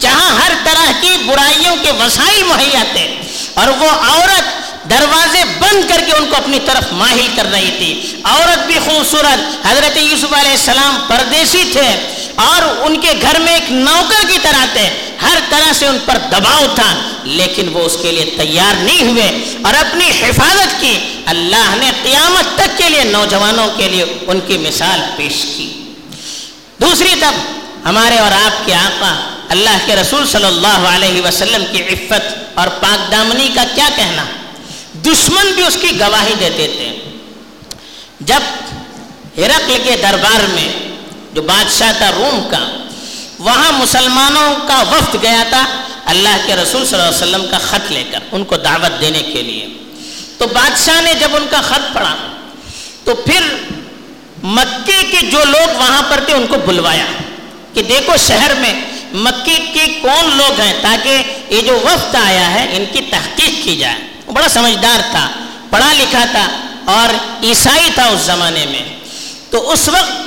جہاں 0.00 0.30
ہر 0.30 0.52
طرح 0.64 0.92
کی 1.00 1.16
برائیوں 1.26 1.76
کے 1.82 1.90
وسائل 1.90 2.42
مہیا 2.42 2.82
تھے 2.92 3.20
اور 3.54 3.68
وہ 3.68 3.90
عورت 3.90 4.44
دروازے 4.90 5.44
بند 5.44 5.90
کر 5.90 6.00
کے 6.06 6.12
ان 6.12 6.30
کو 6.30 6.36
اپنی 6.36 6.58
طرف 6.66 6.92
ماہل 6.92 7.28
کر 7.36 7.46
رہی 7.52 7.70
تھی۔ 7.78 8.16
عورت 8.24 8.58
بھی 8.66 8.78
خوبصورت، 8.84 9.66
حضرت 9.66 9.96
یوسف 9.96 10.32
علیہ 10.32 10.50
السلام 10.50 11.04
پردیسی 11.08 11.64
تھے۔ 11.72 12.21
اور 12.34 12.86
ان 12.86 13.00
کے 13.00 13.12
گھر 13.22 13.40
میں 13.40 13.54
ایک 13.54 13.72
نوکر 13.72 14.26
کی 14.28 14.38
طرح 14.42 14.64
تھے۔ 14.72 15.16
ہر 15.22 15.38
طرح 15.48 15.72
سے 15.72 15.86
ان 15.86 15.98
پر 16.04 16.18
دباؤ 16.30 16.64
تھا، 16.74 16.94
لیکن 17.24 17.68
وہ 17.68 17.84
اس 17.84 17.96
کے 18.02 18.12
لیے 18.12 18.24
تیار 18.36 18.74
نہیں 18.82 19.02
ہوئے 19.02 19.54
اور 19.64 19.74
اپنی 19.74 20.04
حفاظت 20.04 20.80
کی۔ 20.80 21.22
اللہ 21.26 21.74
نے 21.76 21.90
قیامت 22.02 22.58
تک 22.58 22.78
کے 22.78 22.88
لیے 22.88 23.04
نوجوانوں 23.04 23.68
کے 23.76 23.88
لیے 23.88 24.04
ان 24.26 24.40
کی 24.46 24.58
مثال 24.58 25.00
پیش 25.16 25.44
کی۔ 25.56 25.94
دوسری 26.80 27.14
طرف، 27.20 27.34
ہمارے 27.86 28.18
اور 28.18 28.32
آپ 28.32 28.66
کے 28.66 28.74
آقا، 28.74 29.30
اللہ 29.48 29.78
کے 29.86 29.96
رسول 29.96 30.26
صلی 30.26 30.44
اللہ 30.44 30.88
علیہ 30.88 31.22
وسلم 31.22 31.64
کی 31.72 31.82
عفت 31.82 32.34
اور 32.54 32.68
پاک 32.68 33.10
دامنی 33.10 33.48
کا 33.54 33.64
کیا 33.74 33.88
کہنا؟ 33.96 34.24
دشمن 34.94 35.52
بھی 35.52 35.62
اس 35.62 35.78
کی 35.80 36.00
گواہی 36.00 36.34
دیتے 36.40 36.66
تھے۔ 36.76 37.10
جب 38.20 38.40
ہرقل 39.38 39.78
کے 39.84 39.96
دربار 40.02 40.40
میں 40.48 40.68
جو 41.32 41.42
بادشاہ 41.42 41.92
تھا 41.98 42.10
روم 42.10 42.48
کا، 42.50 42.76
وہاں 43.38 43.72
مسلمانوں 43.72 44.54
کا 44.68 44.82
وفد 44.90 45.22
گیا 45.22 45.44
تھا، 45.48 45.64
اللہ 46.04 46.46
کے 46.46 46.56
رسول 46.56 46.86
صلی 46.86 47.00
اللہ 47.00 47.08
علیہ 47.08 47.22
وسلم 47.22 47.46
کا 47.50 47.58
خط 47.58 47.92
لے 47.92 48.04
کر، 48.10 48.18
ان 48.32 48.44
کو 48.44 48.56
دعوت 48.56 49.00
دینے 49.00 49.22
کے 49.22 49.42
لیے۔ 49.42 49.68
تو 50.38 50.46
بادشاہ 50.46 51.00
نے 51.00 51.14
جب 51.14 51.28
ان 51.32 51.46
کا 51.50 51.60
خط 51.60 51.94
پڑھا، 51.94 52.16
تو 53.04 53.14
پھر 53.14 53.42
مکے 54.42 55.02
کے 55.10 55.26
جو 55.26 55.44
لوگ 55.44 55.76
وہاں 55.76 56.02
پر 56.08 56.20
تھے، 56.26 56.32
ان 56.32 56.46
کو 56.46 56.56
بلوایا۔ 56.66 57.04
کہ 57.74 57.82
دیکھو 57.82 58.12
شہر 58.26 58.54
میں 58.54 58.80
مکے 59.12 59.58
کے 59.72 59.86
کون 60.02 60.36
لوگ 60.36 60.60
ہیں، 60.60 60.74
تاکہ 60.80 61.22
یہ 61.48 61.60
جو 61.60 61.78
وفد 61.84 62.14
آیا 62.14 62.50
ہے، 62.50 62.76
ان 62.76 62.84
کی 62.92 63.00
تحقیق 63.10 63.64
کی 63.64 63.76
جائے۔ 63.76 63.94
وہ 64.26 64.32
بڑا 64.32 64.48
سمجھدار 64.48 65.00
تھا، 65.10 65.28
پڑھا 65.70 65.92
لکھا 65.92 66.24
تھا، 66.32 66.48
اور 66.84 67.14
عیسائی 67.44 67.90
تھا 67.94 68.04
اس 68.04 68.20
زمانے 68.20 68.66
میں۔ 68.66 68.96
تو 69.50 69.70
اس 69.70 69.88
وقت 69.88 70.21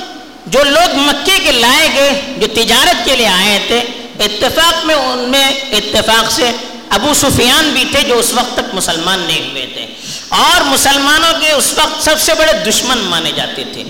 جو 0.46 0.64
لوگ 0.64 0.94
مکے 0.94 1.38
کے 1.44 1.52
لائے 1.52 1.88
گئے، 1.94 2.22
جو 2.38 2.46
تجارت 2.46 3.04
کے 3.04 3.16
لیے 3.16 3.26
آئے 3.26 3.58
تھے، 3.66 3.80
اتفاق 4.20 4.86
میں 4.86 4.94
ان 4.94 5.18
میں 5.18 5.48
اتفاق 5.72 6.32
سے 6.32 6.50
ابو 6.90 7.14
سفیان 7.14 7.70
بھی 7.70 7.84
تھے 7.90 8.02
جو 8.08 8.18
اس 8.18 8.32
وقت 8.32 8.54
تک 8.54 8.74
مسلمان 8.74 9.20
نہیں 9.20 9.50
ہوئے 9.50 9.66
تھے۔ 9.66 9.86
اور 10.28 10.60
مسلمانوں 10.60 11.40
کے 11.40 11.50
اس 11.50 11.72
وقت 11.76 12.04
سب 12.04 12.20
سے 12.20 12.34
بڑے 12.34 12.52
دشمن 12.70 12.98
مانے 12.98 13.32
جاتے 13.36 13.64
تھے۔ 13.72 13.84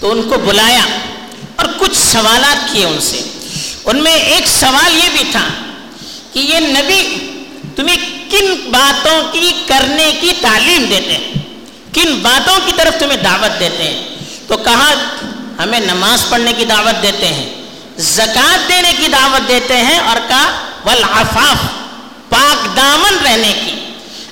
تو 0.00 0.10
ان 0.10 0.22
کو 0.22 0.38
بلایا 0.38 0.84
اور 1.56 1.66
کچھ 1.78 1.96
سوالات 1.96 2.72
کیے 2.72 2.84
ان 2.84 3.00
سے۔ 3.00 3.20
ان 3.84 4.02
میں 4.02 4.14
ایک 4.14 4.48
سوال 4.48 4.96
یہ 4.96 5.08
بھی 5.12 5.24
تھا 5.30 5.48
کہ 6.32 6.38
یہ 6.38 6.58
نبی 6.60 7.30
تمہیں 7.76 7.96
کن 8.30 8.54
باتوں 8.70 9.32
کی 9.32 9.52
کرنے 9.66 10.12
کی 10.20 10.32
تعلیم 10.40 10.84
دیتے 10.84 11.12
ہیں؟ 11.12 11.32
کن 11.94 12.14
باتوں 12.22 12.58
کی 12.66 12.72
طرف 12.76 13.00
تمہیں 13.00 13.18
دعوت 13.18 13.60
دیتے 13.60 13.84
ہیں؟ 13.84 14.08
تو 14.46 14.56
کہا 14.56 14.94
ہمیں 15.62 15.80
نماز 15.80 16.28
پڑھنے 16.28 16.52
کی 16.52 16.64
دعوت 16.64 17.02
دیتے 17.02 17.26
ہیں 17.26 17.48
زکوٰۃ 17.98 18.68
دینے 18.68 18.92
کی 18.98 19.08
دعوت 19.08 19.48
دیتے 19.48 19.76
ہیں 19.76 19.98
اور 19.98 20.16
کہا 20.28 20.50
والعفاف، 20.84 21.56
پاک 22.28 22.76
دامن 22.76 23.26
رہنے 23.26 23.52
کی، 23.64 23.74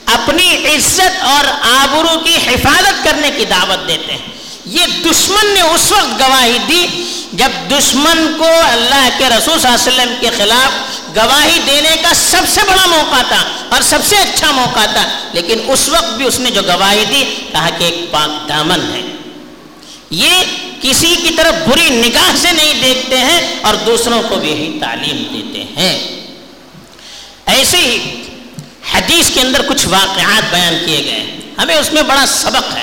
اپنی 0.06 0.66
عزت 0.66 1.24
اور 1.24 1.44
آبرو 1.62 2.18
کی 2.18 2.36
حفاظت 2.36 3.04
کرنے 3.04 3.30
کی 3.36 3.44
دعوت 3.44 3.88
دیتے 3.88 4.12
ہیں۔ 4.12 4.28
یہ 4.64 4.86
دشمن 4.86 5.46
نے 5.54 5.60
اس 5.60 5.92
وقت 5.92 6.20
گواہی 6.20 6.58
دی 6.68 7.04
جب 7.32 7.50
دشمن 7.70 8.34
کو 8.38 8.48
اللہ 8.70 9.08
کے 9.18 9.24
رسول 9.24 9.60
صلی 9.60 9.70
اللہ 9.70 9.90
علیہ 9.90 10.02
وسلم 10.02 10.14
کے 10.20 10.30
خلاف 10.36 10.70
گواہی 11.16 11.58
دینے 11.66 11.96
کا 12.02 12.14
سب 12.14 12.42
سے 12.54 12.60
بڑا 12.68 12.86
موقع 12.86 13.22
تھا 13.28 13.44
اور 13.68 13.82
سب 13.82 13.98
سے 14.08 14.16
اچھا 14.16 14.50
موقع 14.50 14.84
تھا۔ 14.92 15.08
لیکن 15.32 15.58
اس 15.68 15.88
وقت 15.88 16.10
بھی 16.14 16.24
اس 16.24 16.38
نے 16.38 16.50
جو 16.50 16.62
گواہی 16.62 17.04
دی، 17.10 17.24
کہا 17.52 17.68
کہ 17.78 17.84
ایک 17.84 18.10
پاک 18.10 18.48
دامن 18.48 18.80
ہے۔ 18.80 19.02
یہ 20.10 20.34
کسی 20.82 21.16
کی 21.22 21.30
طرف 21.36 21.68
بری 21.68 21.90
نگاہ 21.90 22.36
سے 22.36 22.52
نہیں 22.52 22.82
دیکھتے 22.82 23.18
ہیں 23.18 23.60
اور 23.62 23.74
دوسروں 23.74 24.22
کو 24.28 24.36
بھی 24.36 24.50
یہی 24.50 24.78
تعلیم 24.80 25.22
دیتے 25.32 25.64
ہیں۔ 25.76 26.20
ایسے 27.46 27.76
ہی 27.76 28.22
حدیث 28.92 29.30
کے 29.34 29.40
اندر 29.40 29.62
کچھ 29.68 29.88
واقعات 29.88 30.54
بیان 30.54 30.76
کیے 30.86 31.04
گئے 31.04 31.26
ہمیں 31.58 31.76
اس 31.76 31.92
میں 31.92 32.02
بڑا 32.02 32.24
سبق 32.26 32.76
ہے۔ 32.76 32.82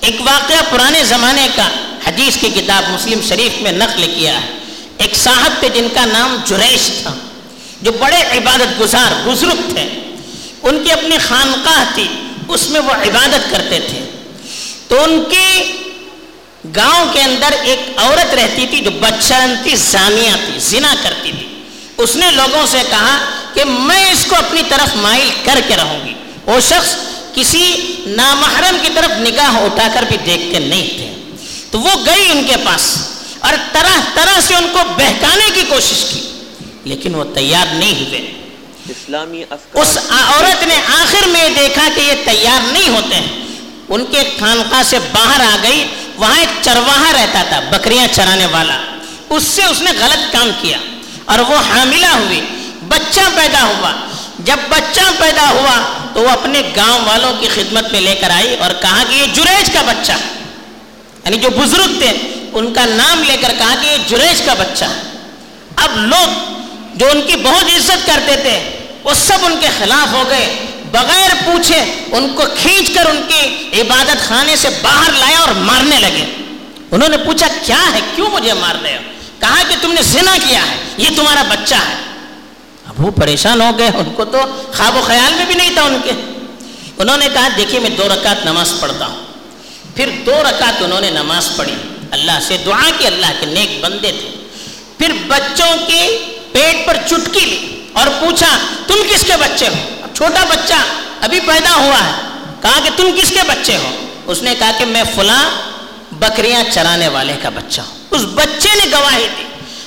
ایک 0.00 0.16
واقعہ 0.20 0.56
پرانے 0.70 1.04
زمانے 1.04 1.48
کا 1.56 1.68
حدیث 2.06 2.36
کی 2.36 2.50
کتاب 2.54 2.90
مسلم 2.90 3.20
شریف 3.28 3.62
میں 3.62 3.72
نقل 3.72 4.12
کیا 4.16 4.42
ہے۔ 4.42 4.46
ایک 4.98 5.14
صاحب 5.14 5.52
تھے 5.60 5.68
جن 5.68 5.86
کا 5.94 6.04
نام 6.04 6.36
جریش 6.44 6.90
تھا، 7.02 7.14
جو 7.82 7.92
بڑے 7.92 8.38
عبادت 8.38 8.80
گزار 8.80 9.28
بزرگ 9.28 9.70
تھے۔ 9.74 10.14
ان 10.62 10.84
کی 10.84 10.92
اپنی 10.92 11.18
خانقاہ 11.18 11.84
تھی، 11.94 12.08
اس 12.48 12.70
میں 12.70 12.80
وہ 12.80 12.92
عبادت 12.92 13.50
کرتے 13.50 13.80
تھے۔ 13.80 14.10
تو 14.88 15.04
ان 15.04 15.24
کے 15.30 15.72
گاؤں 16.76 17.12
کے 17.12 17.20
اندر 17.20 17.52
ایک 17.64 17.80
عورت 17.96 18.34
رہتی 18.34 18.66
تھی 18.66 18.80
جو 18.80 18.90
بچرنتی 18.90 19.76
زانیہ 19.76 20.30
تھی 20.46 20.58
زنا 20.58 20.94
کرتی 21.02 21.32
تھی۔ 21.38 21.62
اس 21.98 22.16
نے 22.16 22.30
لوگوں 22.30 22.66
سے 22.66 22.78
کہا 22.90 23.18
کہ 23.54 23.64
میں 23.64 24.12
اس 24.12 24.26
کو 24.28 24.36
اپنی 24.36 24.62
طرف 24.68 24.96
مائل 24.96 25.30
کر 25.44 25.60
کے 25.68 25.76
رہوں 25.76 26.06
گی۔ 26.06 26.14
وہ 26.46 26.60
شخص 26.60 26.96
کسی 27.34 27.94
نامحرم 28.06 28.76
کی 28.82 28.88
طرف 28.94 29.10
نگاہ 29.18 29.56
اٹھا 29.56 29.88
کر 29.94 30.02
بھی 30.02 30.16
دیکھتے 30.16 30.58
نہیں 30.58 30.88
تھے۔ 30.88 31.36
تو 31.70 31.80
وہ 31.80 31.90
گئی 32.06 32.30
ان 32.30 32.44
کے 32.46 32.56
پاس 32.64 32.96
اور 33.38 33.52
طرح 33.72 34.00
طرح 34.14 34.40
سے 34.40 34.54
ان 34.54 34.66
کو 34.72 34.78
بہکانے 34.96 35.50
کی 35.54 35.62
کوشش 35.68 36.04
کی 36.10 36.20
لیکن 36.84 37.14
وہ 37.14 37.24
تیار 37.34 37.74
نہیں 37.74 38.06
ہوئے۔ 38.06 38.32
اسلامی 38.88 39.44
اس 39.74 39.98
عورت 40.10 40.62
نے 40.62 40.76
آخر 40.86 41.28
میں 41.28 41.48
دیکھا 41.48 41.88
کہ 41.94 42.00
یہ 42.00 42.12
تیار 42.24 42.72
نہیں 42.72 42.88
ہوتے۔ 42.88 43.14
ہیں 43.14 43.42
ان 43.88 44.04
کے 44.10 44.18
خانقاہ 44.40 44.82
سے 44.82 44.98
باہر 45.12 45.40
آ 45.40 45.56
گئی۔ 45.62 45.86
وہاں 46.16 46.38
ایک 46.38 46.48
چرواہا 46.62 47.12
رہتا 47.12 47.42
تھا، 47.48 47.60
بکریاں 47.60 48.06
چرانے 48.14 48.46
والا۔ 48.46 48.78
اس 49.28 49.42
سے 49.42 49.64
اس 49.64 49.82
نے 49.82 49.90
غلط 49.98 50.32
کام 50.32 50.50
کیا 50.60 50.78
اور 51.24 51.38
وہ 51.38 51.56
حاملہ 51.56 52.06
ہوئی، 52.06 52.40
بچہ 52.88 53.20
پیدا 53.34 53.62
ہوا۔ 53.62 53.92
جب 54.38 54.56
بچہ 54.68 55.00
پیدا 55.18 55.50
ہوا 55.50 56.06
تو 56.14 56.20
وہ 56.20 56.28
اپنے 56.28 56.62
گاؤں 56.76 57.00
والوں 57.04 57.32
کی 57.40 57.48
خدمت 57.54 57.92
میں 57.92 58.00
لے 58.00 58.14
کر 58.14 58.30
آئی 58.30 58.56
اور 58.60 58.70
کہا 58.80 59.02
کہ 59.08 59.14
یہ 59.14 59.26
جریج 59.34 59.70
کا 59.72 59.82
بچہ۔ 59.82 60.12
یعنی 61.24 61.36
جو 61.36 61.50
بزرگ 61.50 61.98
تھے، 61.98 62.12
ان 62.52 62.74
کا 62.74 62.86
نام 62.86 63.22
لے 63.22 63.36
کر 63.36 63.52
کہا 63.58 63.74
کہ 63.80 63.86
یہ 63.86 63.96
جریج 64.06 64.42
کا 64.42 64.54
بچہ۔ 64.54 64.84
اب 65.76 65.90
لوگ 65.96 66.52
جو 66.94 67.06
ان 67.06 67.22
کی 67.22 67.36
بہت 67.36 67.64
عزت 67.64 68.06
کرتے 68.06 68.36
تھے، 68.36 68.70
وہ 69.04 69.14
سب 69.14 69.38
ان 69.42 69.56
کے 69.60 69.66
خلاف 69.78 70.12
ہو 70.12 70.24
گئے۔ 70.28 70.61
بغیر 70.92 71.30
پوچھے 71.44 71.80
ان 72.12 72.32
کو 72.34 72.42
کھینچ 72.56 72.90
کر 72.90 73.06
ان 73.06 73.20
کی 73.28 73.70
عبادت 73.80 74.28
خانے 74.28 74.56
سے 74.56 74.68
باہر 74.82 75.12
لایا 75.12 75.38
اور 75.38 75.48
مارنے 75.48 75.98
لگے۔ 75.98 76.36
انہوں 76.90 77.08
نے 77.08 77.16
پوچھا، 77.16 77.46
کیا 77.66 77.80
ہے؟ 77.94 78.00
کیوں 78.14 78.30
مجھے 78.30 78.52
مار 78.52 78.74
رہے 78.82 78.96
ہو؟ 78.96 79.02
کہا 79.40 79.62
کہ 79.68 79.74
تم 79.80 79.92
نے 79.92 80.02
زنا 80.02 80.36
کیا 80.48 80.70
ہے، 80.70 80.76
یہ 80.96 81.08
تمہارا 81.16 81.42
بچہ 81.42 81.74
ہے۔ 81.74 81.94
اب 82.86 83.06
وہ 83.06 83.10
پریشان 83.10 83.60
ہو 83.60 83.70
گئے، 83.78 83.90
ان 83.94 84.12
کو 84.16 84.24
تو 84.24 84.38
خواب 84.76 84.96
و 84.96 85.00
خیال 85.00 85.34
میں 85.34 85.44
بھی 85.44 85.54
نہیں 85.54 85.70
تھا 85.74 85.82
ان 85.82 85.96
کے۔ 86.04 86.10
انہوں 86.98 87.16
نے 87.16 87.28
کہا، 87.34 87.48
دیکھیے، 87.56 87.80
میں 87.80 87.90
دو 87.90 88.08
رکعت 88.08 88.44
نماز 88.44 88.72
پڑھتا 88.80 89.06
ہوں۔ 89.06 89.22
پھر 89.96 90.08
دو 90.26 90.42
رکعت 90.42 90.82
انہوں 90.82 91.00
نے 91.00 91.10
نماز 91.10 91.56
پڑھی۔ 91.56 91.74
اللہ 92.10 92.38
سے 92.42 92.56
دعا 92.66 92.90
کی، 92.98 93.06
اللہ 93.06 93.32
کے 93.40 93.46
نیک 93.46 93.80
بندے 93.80 94.12
تھے۔ 94.12 94.48
پھر 94.98 95.12
بچوں 95.26 95.76
کے 95.86 96.24
پیٹ 96.52 96.86
پر 96.86 96.96
چٹکی 97.06 97.40
لی 97.40 97.84
اور 97.92 98.06
پوچھا، 98.20 98.58
تم 98.86 98.94
کس 99.10 99.20
کے 99.20 99.32
بچے 99.40 99.68
ہو؟ 99.68 100.01
چھوٹا 100.22 100.44
بچہ 100.44 100.74
ابھی 101.20 101.40
پیدا 101.40 101.74
ہوا 101.74 102.06
ہے، 102.06 102.12
کہا 102.60 102.80
کہ 102.84 102.90
تم 102.96 103.10
کس 103.20 103.28
کے 103.28 103.42
بچے 103.48 103.76
ہو؟ 103.76 104.06
اس 104.26 104.42
نے 104.42 104.54
کہا 104.58 104.70
کہ 104.78 104.84
میں 104.84 105.02
فلاں 105.14 105.50
بکریاں 106.12 106.62
چرانے 106.72 107.08
والے 107.08 107.32
کا 107.42 107.48
بچہ 107.48 107.80
ہوں۔ 107.80 107.94
اس 108.10 108.20
بچے 108.20 108.68
نے 108.74 108.84
گواہی 108.92 109.26
دی۔ 109.38 109.42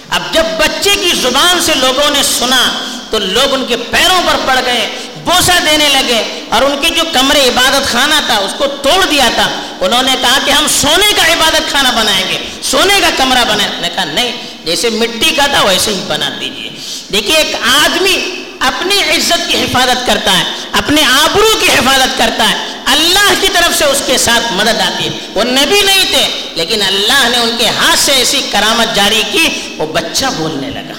اب 0.09 0.33
جب 0.33 0.43
بچے 0.57 0.89
کی 0.95 1.09
زبان 1.21 1.61
سے 1.61 1.71
لوگوں 1.75 2.11
نے 2.11 2.23
سنا 2.23 2.69
تو 3.09 3.19
لوگ 3.19 3.53
ان 3.53 3.65
کے 3.65 3.77
پیروں 3.77 4.21
پر 4.27 4.35
پڑ 4.45 4.59
گئے 4.65 4.89
بوسا 5.23 5.59
دینے 5.65 5.89
لگے 5.89 6.45
اور 6.49 6.61
ان 6.61 6.75
کی 6.81 6.89
جو 6.89 7.03
کمرے 7.13 7.47
عبادت 7.47 7.91
خانہ 7.91 8.15
تھا، 8.25 8.37
اس 8.37 8.53
کو 8.57 8.67
توڑ 8.67 9.05
دیا 9.05 9.29
تھا۔ 9.35 9.49
انہوں 9.81 10.03
نے 10.03 10.15
کہا 10.21 10.37
کہ 10.45 10.51
ہم 10.51 10.65
سونے 10.81 11.13
کا 11.15 11.33
عبادت 11.33 11.71
خانہ 11.71 11.87
بنائیں 11.95 12.29
گے، 12.29 12.37
سونے 12.63 12.99
کا 13.01 13.09
کمرہ 13.17 13.43
بنائیں۔ 13.49 13.81
نے 13.81 13.89
کہا، 13.95 14.05
نہیں، 14.05 14.31
جیسے 14.65 14.89
مٹی 14.89 15.29
کا 15.35 15.45
تھا، 15.45 15.63
ویسے 15.63 15.91
ہی 15.91 16.03
بنا 16.07 16.29
دیجیے 16.39 16.69
دیکھیے، 17.11 17.37
ایک 17.37 17.55
آدمی 17.85 18.44
اپنی 18.59 19.03
عزت 19.03 19.49
کی 19.49 19.63
حفاظت 19.63 20.07
کرتا 20.07 20.39
ہے، 20.39 20.43
اپنے 20.71 21.03
آبرو 21.03 21.57
کی 21.59 21.67
حفاظت 21.69 22.17
کرتا 22.17 22.49
ہے۔ 22.49 22.55
اللہ 22.85 23.33
کی 23.41 23.47
طرف 23.53 23.77
سے 23.77 23.85
اس 23.85 24.01
کے 24.05 24.17
ساتھ 24.17 24.53
مدد 24.53 24.81
آتی 24.81 25.03
ہے۔ 25.05 25.09
وہ 25.33 25.43
نبی 25.43 25.81
نہیں 25.81 26.05
تھے، 26.05 26.51
لیکن 26.55 26.81
اللہ 26.81 27.29
نے 27.29 27.37
ان 27.37 27.55
کے 27.57 27.67
ہاتھ 27.67 27.99
سے 27.99 28.11
ایسی 28.11 28.41
کرامت 28.51 28.95
جاری 28.95 29.23
کی، 29.31 29.47
وہ 29.77 29.85
بچہ 29.85 30.25
بولنے 30.37 30.69
لگا۔ 30.69 30.93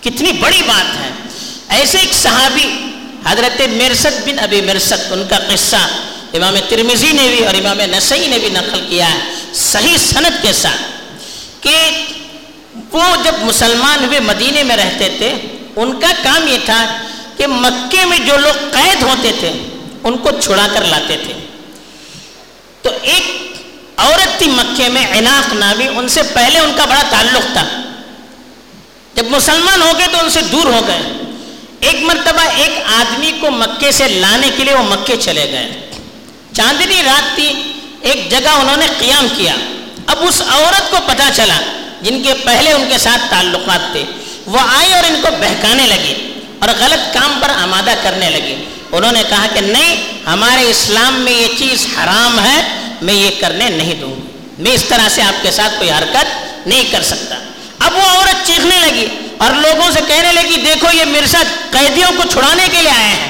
کتنی 0.00 0.32
بڑی 0.32 0.62
بات 0.66 0.96
ہے۔ 0.96 1.10
ایسے 1.68 1.98
ایک 1.98 2.14
صحابی، 2.14 2.68
حضرت 3.26 3.60
مرسد 3.60 4.28
بن 4.28 4.38
ابی 4.38 4.60
مرسد 4.60 5.12
ان 5.12 5.26
کا 5.30 5.38
قصہ 5.38 5.88
امام 6.34 6.56
ترمزی 6.68 7.12
نے 7.12 7.22
بھی 7.22 7.46
اور 7.46 7.54
امام 7.54 7.80
نسائی 7.80 8.26
نے 8.26 8.38
بھی 8.38 8.48
نقل 8.48 8.86
کیا 8.90 9.14
ہے 9.14 9.18
صحیح 9.54 9.96
سند 9.96 10.42
کے 10.42 10.52
ساتھ 10.52 10.82
کہ 11.60 11.76
وہ 12.92 13.16
جب 13.24 13.32
مسلمان 13.42 14.04
ہوئے 14.04 14.20
مدینے 14.20 14.62
میں 14.62 14.76
رہتے 14.76 15.08
تھے 15.18 15.34
ان 15.76 16.00
کا 16.00 16.08
کام 16.22 16.48
یہ 16.48 16.58
تھا 16.64 16.86
کہ 17.36 17.46
مکے 17.46 18.04
میں 18.04 18.18
جو 18.18 18.36
لوگ 18.36 18.70
قید 18.72 19.02
ہوتے 19.02 19.32
تھے، 19.40 19.52
ان 20.04 20.16
کو 20.16 20.30
چھڑا 20.40 20.66
کر 20.74 20.84
لاتے 20.84 21.16
تھے۔ 21.16 21.32
تو 22.82 22.90
ایک 23.02 23.56
عورت 23.96 24.38
تھی 24.38 24.46
مکے 24.46 24.88
میں، 24.88 25.18
عناق 25.18 25.52
ناوی 25.52 25.88
ان 25.88 26.08
سے 26.08 26.22
پہلے 26.22 26.58
ان 26.58 26.72
کا 26.76 26.84
بڑا 26.84 27.02
تعلق 27.10 27.52
تھا۔ 27.52 27.64
جب 29.14 29.24
مسلمان 29.30 29.82
ہو 29.82 29.92
گئے 29.98 30.06
تو 30.12 30.18
ان 30.18 30.30
سے 30.30 30.40
دور 30.42 30.64
ہو 30.64 30.80
گئے۔ 30.86 31.00
ایک 31.80 32.02
مرتبہ 32.02 32.40
ایک 32.56 32.70
آدمی 32.94 33.32
کو 33.40 33.50
مکے 33.50 33.92
سے 33.92 34.08
لانے 34.08 34.48
کے 34.56 34.64
لیے 34.64 34.74
وہ 34.74 34.82
مکے 34.82 35.16
چلے 35.16 35.50
گئے۔ 35.52 35.90
چاندنی 36.52 37.02
رات 37.02 37.34
تھی، 37.34 37.52
ایک 38.00 38.30
جگہ 38.30 38.48
انہوں 38.48 38.76
نے 38.76 38.86
قیام 38.98 39.26
کیا۔ 39.36 39.54
اب 40.06 40.16
اس 40.20 40.42
عورت 40.48 40.90
کو 40.90 40.96
پتا 41.06 41.30
چلا، 41.34 41.60
جن 42.02 42.22
کے 42.22 42.34
پہلے 42.44 42.72
ان 42.72 42.84
کے 42.88 42.98
ساتھ 42.98 43.30
تعلقات 43.30 43.92
تھے۔ 43.92 44.04
وہ 44.46 44.58
آئی 44.58 44.92
اور 44.92 45.04
ان 45.04 45.16
کو 45.22 45.28
بہکانے 45.40 45.86
لگی 45.86 46.32
اور 46.58 46.68
غلط 46.78 47.14
کام 47.14 47.38
پر 47.42 47.50
آمادہ 47.50 47.94
کرنے 48.02 48.30
لگی 48.30 48.64
انہوں 48.92 49.12
نے 49.12 49.22
کہا 49.28 49.46
کہ 49.54 49.60
نہیں، 49.60 49.96
ہمارے 50.26 50.70
اسلام 50.70 51.14
میں 51.14 51.32
یہ 51.32 51.46
چیز 51.58 51.86
حرام 51.96 52.40
ہے، 52.40 52.62
میں 53.02 53.14
یہ 53.14 53.30
کرنے 53.40 53.68
نہیں 53.68 53.94
دوں۔ 53.94 54.14
میں 54.58 54.72
اس 54.72 54.84
طرح 54.84 55.08
سے 55.08 55.22
آپ 55.22 55.42
کے 55.42 55.50
ساتھ 55.50 55.78
کوئی 55.78 55.90
حرکت 55.90 56.26
نہیں 56.66 56.84
کر 56.90 57.02
سکتا۔ 57.02 57.34
اب 57.78 57.94
وہ 57.94 58.00
عورت 58.00 58.46
چیخنے 58.46 58.78
لگی 58.80 59.06
اور 59.38 59.50
لوگوں 59.52 59.90
سے 59.90 60.00
کہنے 60.06 60.32
لگی، 60.32 60.56
دیکھو 60.56 60.88
یہ 60.92 61.04
میرے 61.04 61.36
قیدیوں 61.70 62.12
کو 62.16 62.22
چھڑانے 62.32 62.68
کے 62.72 62.82
لیے 62.82 62.90
آئے 62.90 63.08
ہیں۔ 63.08 63.28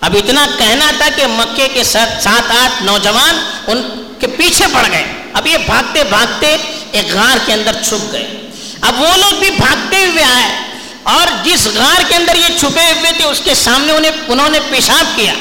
اب 0.00 0.16
اتنا 0.16 0.46
کہنا 0.58 0.90
تھا 0.98 1.08
کہ 1.16 1.26
مکے 1.26 1.68
کے 1.68 1.84
ساتھ 1.84 2.22
سات، 2.22 2.50
آٹھ 2.50 2.82
نوجوان 2.82 3.38
ان 3.66 4.04
کے 4.18 4.26
پیچھے 4.26 4.64
پڑ 4.72 4.86
گئے۔ 4.90 5.04
اب 5.32 5.46
یہ 5.46 5.58
بھاگتے 5.66 6.04
بھاگتے 6.04 6.56
ایک 6.92 7.12
غار 7.12 7.38
کے 7.46 7.52
اندر 7.52 7.72
چھپ 7.82 8.12
گئے۔ 8.12 8.39
اب 8.80 9.00
وہ 9.00 9.16
لوگ 9.16 9.38
بھی 9.38 9.50
بھاگتے 9.50 9.96
ہوئے 9.96 10.24
آئے 10.24 10.58
اور 11.02 11.26
جس 11.44 11.68
غار 11.74 12.02
کے 12.08 12.14
اندر 12.14 12.34
یہ 12.36 12.58
چھپے 12.58 12.92
ہوئے 13.00 13.12
تھے، 13.16 13.24
اس 13.24 13.40
کے 13.44 13.54
سامنے 13.54 13.92
انہیں 13.92 14.12
انہوں 14.28 14.48
نے 14.48 14.58
پیشاب 14.70 15.16
کیا۔ 15.16 15.34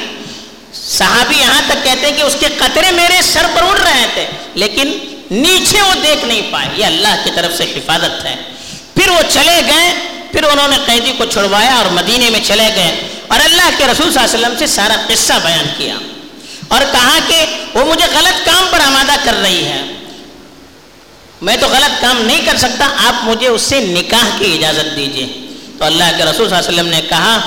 صحابی 0.73 1.35
یہاں 1.39 1.61
تک 1.67 1.83
کہتے 1.83 2.07
ہیں 2.07 2.17
کہ 2.17 2.21
اس 2.21 2.35
کے 2.39 2.45
قطرے 2.57 2.91
میرے 2.91 3.21
سر 3.21 3.45
پر 3.55 3.61
اڑ 3.61 3.77
رہے 3.77 4.05
تھے، 4.13 4.25
لیکن 4.53 4.97
نیچے 5.31 5.81
وہ 5.81 5.93
دیکھ 6.03 6.25
نہیں 6.25 6.41
پائے۔ 6.51 6.67
یہ 6.75 6.85
اللہ 6.85 7.21
کی 7.23 7.29
طرف 7.35 7.57
سے 7.57 7.63
حفاظت 7.63 8.25
ہے۔ 8.25 8.35
پھر 8.95 9.09
وہ 9.09 9.21
چلے 9.29 9.61
گئے، 9.67 9.93
پھر 10.31 10.43
انہوں 10.43 10.67
نے 10.67 10.77
قیدی 10.85 11.13
کو 11.17 11.25
چھڑوایا 11.25 11.75
اور 11.75 11.85
مدینے 11.85 12.29
میں 12.29 12.39
چلے 12.43 12.69
گئے۔ 12.75 13.07
اور 13.27 13.39
اللہ 13.43 13.69
کے 13.77 13.85
رسول 13.85 14.13
صلی 14.13 14.23
اللہ 14.23 14.35
علیہ 14.35 14.47
وسلم 14.47 14.57
سے 14.59 14.67
سارا 14.67 14.95
قصہ 15.07 15.33
بیان 15.43 15.65
کیا 15.77 15.95
اور 16.67 16.81
کہا 16.91 17.19
کہ 17.27 17.45
وہ 17.73 17.85
مجھے 17.85 18.05
غلط 18.13 18.45
کام 18.45 18.67
پر 18.71 18.79
آمادہ 18.79 19.15
کر 19.23 19.33
رہی 19.33 19.65
ہے۔ 19.65 19.83
میں 21.41 21.55
تو 21.57 21.67
غلط 21.67 22.01
کام 22.01 22.21
نہیں 22.21 22.45
کر 22.45 22.57
سکتا، 22.57 22.87
آپ 23.07 23.23
مجھے 23.25 23.47
اس 23.47 23.61
سے 23.61 23.79
نکاح 23.81 24.37
کی 24.37 24.53
اجازت 24.53 24.95
دیجیے 24.95 25.27
تو 25.77 25.85
اللہ 25.85 26.11
کے 26.17 26.23
رسول 26.23 26.49
صلی 26.49 26.55
اللہ 26.55 26.69
علیہ 26.69 26.69
وسلم 26.69 26.87
نے 26.89 27.01
کہا 27.09 27.39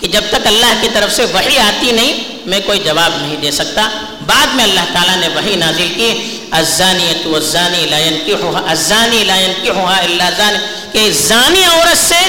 کہ 0.00 0.06
جب 0.08 0.24
تک 0.30 0.46
اللہ 0.46 0.72
کی 0.80 0.88
طرف 0.92 1.14
سے 1.14 1.24
وہی 1.32 1.58
آتی 1.58 1.90
نہیں، 1.92 2.12
میں 2.46 2.60
کوئی 2.66 2.80
جواب 2.84 3.16
نہیں 3.22 3.36
دے 3.42 3.50
سکتا۔ 3.50 3.88
بعد 4.26 4.54
میں 4.54 4.64
اللہ 4.64 4.86
تعالیٰ 4.92 5.16
نے 5.16 5.28
وہی 5.34 5.54
نازل 5.56 5.88
کی 5.96 6.10
ازانی 6.52 7.12
تو 7.22 7.34
ازانی 7.36 7.86
لائن 7.90 8.18
کی 8.24 8.34
ازانی 8.66 9.24
لائن 9.24 9.52
کی 9.62 9.70
ہوا 9.70 9.96
اللہ 9.96 10.30
زانی 10.36 10.58
کہ 10.92 11.10
زانی 11.18 11.64
عورت 11.64 11.98
سے 11.98 12.22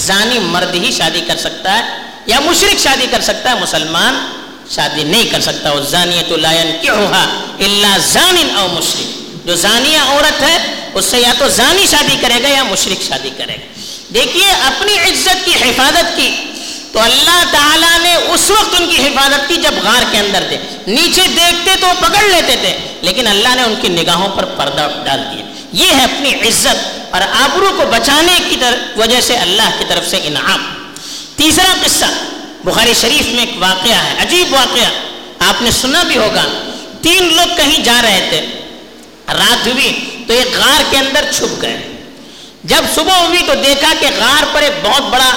زانی 0.00 0.38
مرد 0.38 0.74
ہی 0.74 0.90
شادی 0.98 1.20
کر 1.26 1.36
سکتا 1.38 1.78
ہے، 1.78 1.82
یا 2.26 2.40
مشرق 2.40 2.78
شادی 2.80 3.06
کر 3.10 3.20
سکتا 3.22 3.50
ہے، 3.50 3.60
مسلمان 3.60 4.26
شادی 4.70 5.04
نہیں 5.04 5.24
کر 5.30 5.40
سکتا۔ 5.40 5.72
وہ 5.72 5.80
زانی 5.90 6.22
تو 6.28 6.36
لائن 6.36 6.70
کی 6.82 6.88
ہوا 6.90 7.24
اللہ 7.66 7.96
زانی 8.12 8.44
او 8.56 8.68
مشرق 8.68 9.18
جو 9.50 9.56
زانیہ 9.56 9.98
عورت 9.98 10.42
ہے، 10.42 10.74
اس 10.94 11.04
سے 11.04 11.18
یا 11.18 11.32
تو 11.38 11.48
زانی 11.48 11.86
شادی 11.90 12.16
کرے 12.20 12.42
گا 12.42 12.48
یا 12.48 12.62
مشرق 12.62 13.02
شادی 13.08 13.30
کرے 13.38 13.54
گا۔ 13.54 13.80
دیکھیے، 14.14 14.50
اپنی 14.50 14.92
عزت 14.92 15.44
کی 15.44 15.54
حفاظت 15.54 16.16
کی۔ 16.16 16.30
تو 16.92 17.00
اللہ 17.00 17.44
تعالیٰ 17.50 17.98
نے 17.98 18.14
اس 18.14 18.50
وقت 18.50 18.80
ان 18.80 18.88
کی 18.90 19.02
حفاظت 19.02 19.48
کی 19.48 19.56
جب 19.56 19.74
غار 19.82 20.02
کے 20.10 20.18
اندر 20.18 20.44
تھے 20.48 20.58
نیچے 20.86 21.22
دیکھتے 21.28 21.70
تو 21.80 21.86
پکڑ 22.00 22.22
لیتے 22.22 22.56
تھے، 22.60 22.78
لیکن 23.02 23.26
اللہ 23.26 23.54
نے 23.54 23.62
ان 23.62 23.74
کی 23.82 23.88
نگاہوں 23.88 24.28
پر 24.28 24.44
پردہ 24.44 24.88
ڈال 25.04 25.18
دیا۔ 25.18 25.44
یہ 25.72 25.94
ہے 25.94 26.04
اپنی 26.04 26.34
عزت 26.34 27.14
اور 27.14 27.22
آبرو 27.22 27.70
کو 27.76 27.84
بچانے 27.90 28.38
کی 28.48 28.56
وجہ 28.96 29.20
سے 29.20 29.36
اللہ 29.36 29.70
کی 29.78 29.84
طرف 29.88 30.10
سے 30.10 30.20
انعام۔ 30.24 30.72
تیسرا 31.36 31.74
قصہ، 31.84 32.04
بخاری 32.64 32.94
شریف 33.00 33.26
میں 33.26 33.46
ایک 33.46 33.54
واقعہ 33.58 34.04
ہے، 34.04 34.22
عجیب 34.22 34.54
واقعہ۔ 34.54 34.90
آپ 35.38 35.62
نے 35.62 35.70
سنا 35.70 36.02
بھی 36.02 36.16
ہوگا۔ 36.16 36.44
تین 37.02 37.34
لوگ 37.34 37.56
کہیں 37.56 37.84
جا 37.84 38.02
رہے 38.02 38.26
تھے۔ 38.28 38.59
رات 39.32 39.66
ہوئی 39.66 40.24
تو 40.26 40.32
ایک 40.32 40.56
غار 40.56 40.82
کے 40.90 40.98
اندر 40.98 41.24
چھپ 41.32 41.62
گئے۔ 41.62 41.86
جب 42.64 42.82
صبح 42.94 43.14
ہوئی 43.14 43.42
تو 43.46 43.54
دیکھا 43.54 43.92
کہ 44.00 44.06
غار 44.18 44.44
پر 44.52 44.62
ایک 44.62 44.72
بہت 44.82 45.02
بڑا 45.02 45.30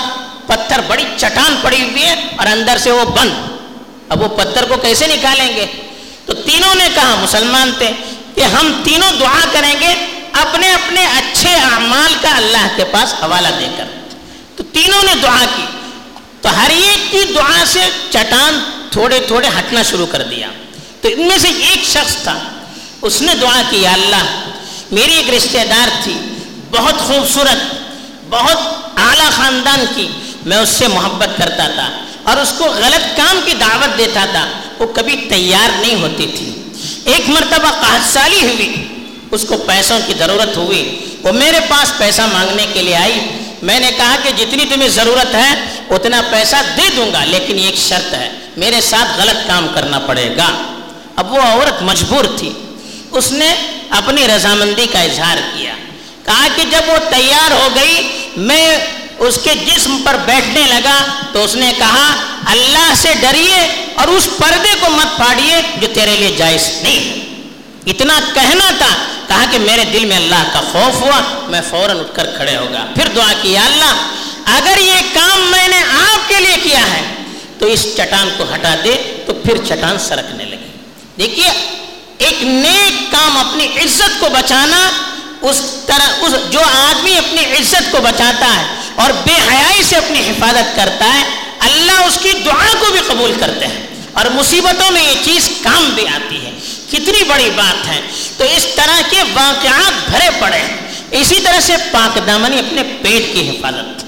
پتھر، 0.47 0.79
بڑی 0.87 1.03
چٹان 1.17 1.55
پڑی 1.61 1.89
ہوئی 1.91 2.03
ہے 2.03 2.13
اور 2.35 2.47
اندر 2.47 2.77
سے 2.77 2.91
وہ 2.91 3.05
بند۔ 3.05 3.29
اب 4.09 4.21
وہ 4.21 4.27
پتھر 4.27 4.65
کو 4.65 4.77
کیسے 4.77 5.07
نکالیں 5.07 5.55
گے؟ 5.55 5.65
تو 6.25 6.33
تینوں 6.33 6.75
نے 6.75 6.87
کہا، 6.95 7.15
مسلمان 7.15 7.71
تھے، 7.77 7.91
کہ 8.35 8.41
ہم 8.41 8.81
تینوں 8.83 9.11
دعا 9.19 9.39
کریں 9.51 9.73
گے، 9.79 9.93
اپنے 10.33 10.73
اپنے 10.73 11.05
اچھے 11.05 11.53
اعمال 11.53 12.13
کا 12.21 12.37
اللہ 12.37 12.67
کے 12.75 12.83
پاس 12.83 13.13
حوالہ 13.13 13.47
دے 13.59 13.67
کر۔ 13.77 13.83
تو 14.55 14.63
تینوں 14.63 15.03
نے 15.03 15.11
دعا 15.23 15.45
کی۔ 15.55 15.63
تو 16.41 16.49
ہر 16.61 16.69
ایک 16.69 17.11
کی 17.11 17.33
دعا 17.35 17.63
سے 17.65 17.79
چٹان 18.09 18.59
تھوڑے 18.91 19.19
تھوڑے 19.19 19.47
ہٹنا 19.47 19.83
شروع 19.83 20.05
کر 20.05 20.21
دیا۔ 20.21 20.47
تو 21.01 21.07
ان 21.07 21.27
میں 21.27 21.37
سے 21.37 21.47
ایک 21.47 21.83
شخص 21.83 22.15
تھا 22.15 22.39
اس 23.03 23.21
نے 23.21 23.35
دعا 23.41 23.61
کی، 23.69 23.77
یا 23.77 23.93
اللہ، 23.93 24.23
میری 24.91 25.13
ایک 25.13 25.29
رشتہ 25.29 25.57
دار 25.69 25.89
تھی، 26.03 26.13
بہت 26.71 26.97
خوبصورت، 26.97 27.75
بہت 28.29 28.57
اعلیٰ 28.95 29.31
خاندان 29.31 29.85
کی، 29.95 30.07
میں 30.45 30.57
اس 30.57 30.69
سے 30.69 30.87
محبت 30.87 31.29
کرتا 31.37 31.67
تھا 31.75 31.89
اور 32.23 32.37
اس 32.37 32.53
کو 32.57 32.63
غلط 32.63 33.17
کام 33.17 33.39
کی 33.45 33.53
دعوت 33.59 33.97
دیتا 33.97 34.25
تھا، 34.31 34.47
وہ 34.79 34.87
کبھی 34.87 35.15
تیار 35.29 35.69
نہیں 35.81 35.95
ہوتی 35.95 36.27
تھی۔ 36.37 36.63
ایک 37.05 37.29
مرتبہ 37.29 37.71
قحط 37.71 38.13
سالی 38.13 38.41
ہوئی، 38.41 38.87
اس 39.31 39.45
کو 39.49 39.57
پیسوں 39.57 39.99
کی 40.07 40.13
ضرورت 40.19 40.57
ہوئی، 40.57 41.05
وہ 41.23 41.31
میرے 41.31 41.59
پاس 41.69 41.97
پیسہ 41.97 42.21
مانگنے 42.21 42.65
کے 42.73 42.81
لیے 42.81 42.95
آئی۔ 42.95 43.19
میں 43.61 43.79
نے 43.79 43.91
کہا 43.97 44.15
کہ 44.23 44.45
جتنی 44.45 44.65
تمہیں 44.65 44.89
ضرورت 44.89 45.35
ہے، 45.35 45.53
اتنا 45.89 46.21
پیسہ 46.31 46.55
دے 46.77 46.89
دوں 46.95 47.13
گا، 47.13 47.23
لیکن 47.25 47.57
ایک 47.57 47.75
شرط 47.77 48.13
ہے، 48.13 48.29
میرے 48.57 48.81
ساتھ 48.81 49.21
غلط 49.21 49.47
کام 49.47 49.67
کرنا 49.75 49.99
پڑے 49.99 50.29
گا۔ 50.37 50.63
اب 51.15 51.31
وہ 51.31 51.41
عورت 51.41 51.81
مجبور 51.81 52.25
تھی۔ 52.37 52.53
اس 53.17 53.31
نے 53.31 53.53
اپنی 53.97 54.27
رضامندی 54.27 54.85
کا 54.91 55.01
اظہار 55.01 55.37
کیا۔ 55.53 55.73
کہا 56.25 56.47
کہ 56.55 56.63
جب 56.71 56.89
وہ 56.89 56.97
تیار 57.09 57.51
ہو 57.51 57.67
گئی، 57.75 58.01
میں 58.49 58.67
اس 59.19 59.37
کے 59.43 59.53
جسم 59.65 59.97
پر 60.05 60.15
بیٹھنے 60.25 60.63
لگا 60.67 60.97
تو 61.31 61.43
اس 61.43 61.55
نے 61.55 61.71
کہا، 61.77 62.07
اللہ 62.51 62.93
سے 62.95 63.13
ڈریے 63.21 63.59
اور 63.95 64.07
اس 64.07 64.27
پردے 64.37 64.73
کو 64.79 64.89
مت 64.89 65.15
پھاڑیے 65.17 65.61
جو 65.81 65.87
تیرے 65.93 66.15
لیے 66.15 66.33
جائز 66.37 66.69
نہیں۔ 66.83 67.21
اتنا 67.85 68.19
کہنا 68.33 68.69
تھا، 68.77 68.89
کہا 69.27 69.43
کہ 69.51 69.57
میرے 69.59 69.83
دل 69.93 70.05
میں 70.05 70.17
اللہ 70.17 70.43
کا 70.53 70.61
خوف 70.71 71.01
ہوا، 71.01 71.19
میں 71.47 71.61
فوراً 71.69 71.99
اٹھ 71.99 72.15
کر 72.15 72.31
کھڑے 72.37 72.55
ہوگا 72.57 72.85
پھر 72.95 73.07
دعا 73.15 73.31
کیا 73.41 73.65
اللہ، 73.65 73.93
اگر 74.53 74.81
یہ 74.81 74.99
کام 75.13 75.39
میں 75.51 75.67
نے 75.67 75.81
آپ 75.99 76.27
کے 76.29 76.39
لیے 76.39 76.57
کیا 76.63 76.85
ہے، 76.91 77.01
تو 77.59 77.65
اس 77.65 77.85
چٹان 77.95 78.29
کو 78.37 78.43
ہٹا 78.53 78.73
دے، 78.83 78.95
تو 79.25 79.33
پھر 79.43 79.57
چٹان 79.65 79.97
سرکنے 79.99 80.45
لگے 80.45 80.67
دیکھیے 81.17 81.49
ایک 82.17 82.43
نیک 82.43 83.11
کام 83.11 83.37
اپنی 83.37 83.65
عزت 83.65 84.19
کو 84.19 84.29
بچانا، 84.29 84.91
اس 85.41 85.61
طرح، 85.85 86.09
اس 86.21 86.51
جو 86.51 86.59
آدمی 86.59 87.17
اپنی 87.17 87.45
عزت 87.45 87.91
کو 87.91 87.97
بچاتا 88.01 88.45
ہے 88.45 88.65
اور 88.95 89.11
بے 89.11 89.33
حیائی 89.33 89.83
سے 89.83 89.95
اپنی 89.95 90.19
حفاظت 90.19 90.75
کرتا 90.75 91.13
ہے، 91.13 91.23
اللہ 91.59 91.91
اس 91.91 92.19
کی 92.23 92.31
دعا 92.45 92.73
کو 92.79 92.91
بھی 92.91 92.99
قبول 93.07 93.33
کرتے 93.39 93.67
ہیں۔ 93.67 93.83
اور 94.13 94.25
مصیبتوں 94.25 94.91
میں 94.91 95.03
یہ 95.03 95.15
چیز 95.25 95.49
کام 95.61 95.89
بھی 95.95 96.07
آتی 96.07 96.45
ہے۔ 96.45 96.51
کتنی 96.91 97.23
بڑی 97.23 97.49
بات 97.55 97.87
ہے۔ 97.87 98.01
تو 98.37 98.43
اس 98.43 98.67
طرح 98.75 99.01
کے 99.09 99.23
واقعات 99.33 100.11
بھرے 100.11 100.29
پڑے 100.39 100.57
ہیں۔ 100.57 100.77
اسی 101.11 101.39
طرح 101.43 101.59
سے 101.59 101.73
پاک 101.91 102.19
دامنی 102.27 102.59
اپنے 102.59 102.83
پیٹ 102.83 103.33
کی 103.33 103.49
حفاظت، 103.49 104.05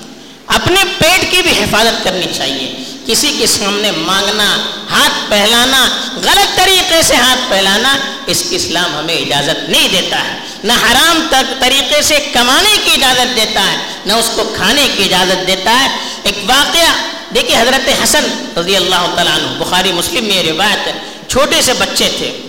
اپنے 0.47 0.83
پیٹ 0.97 1.31
کی 1.31 1.41
بھی 1.41 1.63
حفاظت 1.63 2.03
کرنی 2.03 2.25
چاہیے۔ 2.37 2.94
کسی 3.05 3.35
کے 3.39 3.47
سامنے 3.47 3.91
مانگنا، 3.91 4.57
ہاتھ 4.91 5.29
پہلانا 5.29 5.89
غلط 6.15 6.57
طریقے 6.57 7.01
سے 7.01 7.15
ہاتھ 7.15 7.39
پہلانا 7.49 7.97
اس 8.25 8.43
کی 8.49 8.55
اسلام 8.55 8.97
ہمیں 8.97 9.15
اجازت 9.15 9.69
نہیں 9.69 9.87
دیتا 9.87 10.23
ہے۔ 10.23 10.39
نہ 10.63 10.73
حرام 10.73 11.27
تک 11.29 11.61
طریقے 11.61 12.01
سے 12.01 12.19
کمانے 12.33 12.77
کی 12.83 12.91
اجازت 12.93 13.35
دیتا 13.35 13.71
ہے، 13.71 13.77
نہ 14.05 14.13
اس 14.13 14.29
کو 14.35 14.53
کھانے 14.55 14.87
کی 14.97 15.03
اجازت 15.03 15.47
دیتا 15.47 15.83
ہے۔ 15.83 15.97
ایک 16.23 16.35
واقعہ، 16.47 16.93
دیکھیے 17.33 17.57
حضرت 17.57 17.89
حسن 18.03 18.25
رضی 18.57 18.75
اللہ 18.75 19.05
تعالیٰ 19.15 19.35
عنہ، 19.35 19.63
بخاری، 19.63 19.91
مسلم 19.91 20.25
میں 20.25 20.35
یہ 20.35 20.51
روایت 20.51 20.87
ہے۔ 20.87 20.93
چھوٹے 21.27 21.61
سے 21.61 21.73
بچے 21.73 22.09
تھے۔ 22.17 22.41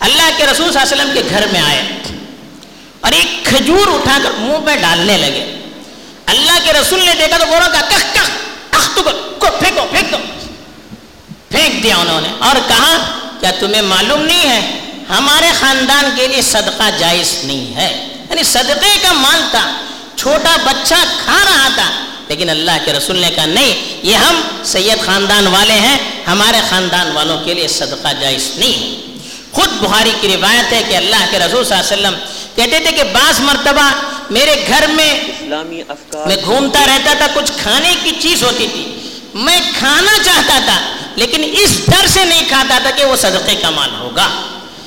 اللہ 0.00 0.30
کے 0.36 0.46
رسول 0.46 0.72
صلی 0.72 0.80
اللہ 0.80 0.92
علیہ 0.92 1.04
وسلم 1.04 1.10
کے 1.14 1.22
گھر 1.30 1.46
میں 1.52 1.60
آئے۔ 1.60 1.82
اور 3.00 3.12
ایک 3.12 3.44
کھجور 3.44 3.86
اٹھا 3.86 4.18
کر 4.24 4.30
منہ 4.30 4.66
پہ 4.66 4.76
ڈالنے 4.76 5.18
لگے۔ 5.18 5.62
اللہ 6.26 6.58
کے 6.64 6.72
رسول 6.72 7.04
نے 7.04 7.12
دیکھا 7.18 7.38
تو 7.38 7.46
بولا 7.46 7.68
کہا 7.68 7.80
کخ 7.80 8.14
کخ۔ 8.14 8.43
اخ 8.96 9.04
تو 9.04 9.10
کو 9.38 9.46
پھینکو 9.58 9.86
پھینک 9.90 10.12
دو 10.12 10.16
پھینک 11.48 11.82
دیا 11.82 11.96
انہوں 11.96 12.20
نے۔ 12.20 12.28
اور 12.38 12.56
کہا، 12.68 13.18
کیا 13.40 13.50
تمہیں 13.60 13.82
معلوم 13.82 14.22
نہیں 14.22 14.48
ہے، 14.48 14.80
ہمارے 15.08 15.46
خاندان 15.60 16.10
کے 16.16 16.26
لیے 16.26 16.42
صدقہ 16.42 16.90
جائز 16.98 17.44
نہیں 17.44 17.76
ہے۔ 17.76 18.08
یعنی 18.30 18.42
صدقے 18.42 18.98
کا 19.02 19.12
مال 19.12 19.42
تھا، 19.50 19.72
چھوٹا 20.16 20.56
بچہ 20.64 20.94
کھا 21.24 21.38
رہا 21.44 21.68
تھا۔ 21.74 21.90
لیکن 22.28 22.50
اللہ 22.50 22.70
کے 22.84 22.92
رسول 22.92 23.16
نے 23.16 23.30
کہا، 23.34 23.46
نہیں، 23.46 24.00
یہ 24.02 24.14
ہم 24.14 24.40
سید 24.64 25.06
خاندان 25.06 25.46
والے 25.46 25.74
ہیں، 25.74 25.98
ہمارے 26.26 26.60
خاندان 26.70 27.12
والوں 27.12 27.44
کے 27.44 27.54
لیے 27.54 27.68
صدقہ 27.68 28.08
جائز 28.20 28.50
نہیں 28.56 28.82
ہے۔ 28.82 29.18
خود 29.52 29.68
بخاری 29.68 30.12
کی 30.20 30.28
روایت 30.28 30.72
ہے 30.72 30.82
کہ 30.88 30.96
اللہ 30.96 31.26
کے 31.30 31.38
رسول 31.38 31.64
صلی 31.64 31.76
اللہ 31.76 31.94
علیہ 31.94 32.06
وسلم 32.06 32.18
کہتے 32.54 32.78
تھے 32.78 32.92
کہ 32.92 33.02
بعض 33.02 33.40
مرتبہ 33.40 33.90
میرے 34.30 34.64
گھر 34.68 34.86
میں 34.86 35.12
اسلامی 35.12 35.82
افکار 35.88 36.26
میں 36.26 36.36
گھومتا 36.44 36.86
رہتا 36.86 37.14
تھا 37.18 37.26
کچھ 37.34 37.52
کھانے 37.56 37.94
کی 38.02 38.10
چیز 38.18 38.42
ہوتی 38.42 38.66
تھی۔ 38.72 39.10
میں 39.34 39.60
کھانا 39.78 40.22
چاہتا 40.24 40.58
تھا 40.64 40.80
لیکن 41.16 41.44
اس 41.58 41.70
ڈر 41.86 42.06
سے 42.06 42.24
نہیں 42.24 42.42
کھاتا 42.48 42.78
تھا 42.82 42.90
کہ 42.90 43.04
وہ 43.04 43.16
صدقے 43.16 43.54
کا 43.54 43.70
مال 43.70 43.90
ہوگا۔ 43.98 44.28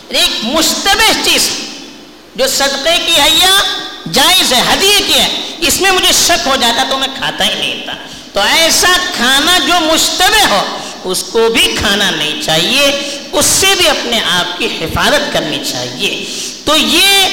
ایک 0.09 0.29
مشتبہ 0.43 1.11
چیز 1.23 1.49
جو 2.35 2.47
صدقے 2.47 2.97
کی 3.05 3.21
حیا 3.21 3.61
جائز 4.11 4.53
ہے 4.53 4.61
ہدیے 4.73 5.01
کی 5.07 5.13
ہے 5.13 5.27
اس 5.59 5.81
میں 5.81 5.91
مجھے 5.91 6.11
شک 6.13 6.47
ہو 6.47 6.55
جاتا 6.55 6.83
تو 6.89 6.97
میں 6.97 7.07
کھاتا 7.17 7.45
ہی 7.45 7.53
نہیں 7.59 7.85
تھا۔ 7.85 7.93
تو 8.33 8.39
ایسا 8.39 8.97
کھانا 9.15 9.57
جو 9.67 9.73
مشتبہ 9.93 10.47
ہو 10.49 10.77
اس 11.03 11.23
کو 11.23 11.49
بھی 11.49 11.75
کھانا 11.77 12.11
نہیں 12.11 12.41
چاہیے 12.41 13.09
اس 13.31 13.45
سے 13.45 13.67
بھی 13.77 13.87
اپنے 13.89 14.19
آپ 14.29 14.57
کی 14.57 14.65
حفاظت 14.65 15.33
کرنی 15.33 15.65
چاہیے۔ 15.71 16.25
تو 16.65 16.77
یہ 16.77 17.27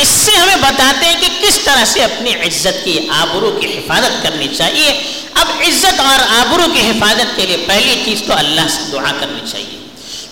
قصے 0.00 0.36
ہمیں 0.36 0.56
بتاتے 0.56 1.06
ہیں 1.06 1.14
کہ 1.20 1.28
کس 1.42 1.58
طرح 1.58 1.84
سے 1.84 2.04
اپنی 2.04 2.34
عزت 2.34 2.84
کی 2.84 3.08
آبرو 3.08 3.58
کی 3.60 3.78
حفاظت 3.78 4.22
کرنی 4.22 4.48
چاہیے۔ 4.48 5.02
اب 5.34 5.46
عزت 5.60 6.00
اور 6.00 6.18
آبرو 6.38 6.62
کی 6.74 6.80
حفاظت 6.80 7.36
کے 7.36 7.46
لیے 7.46 7.56
پہلی 7.56 8.02
چیز 8.04 8.22
تو 8.26 8.32
اللہ 8.36 8.60
سے 8.68 8.82
دعا 8.92 9.12
کرنی 9.20 9.40
چاہیے۔ 9.50 9.78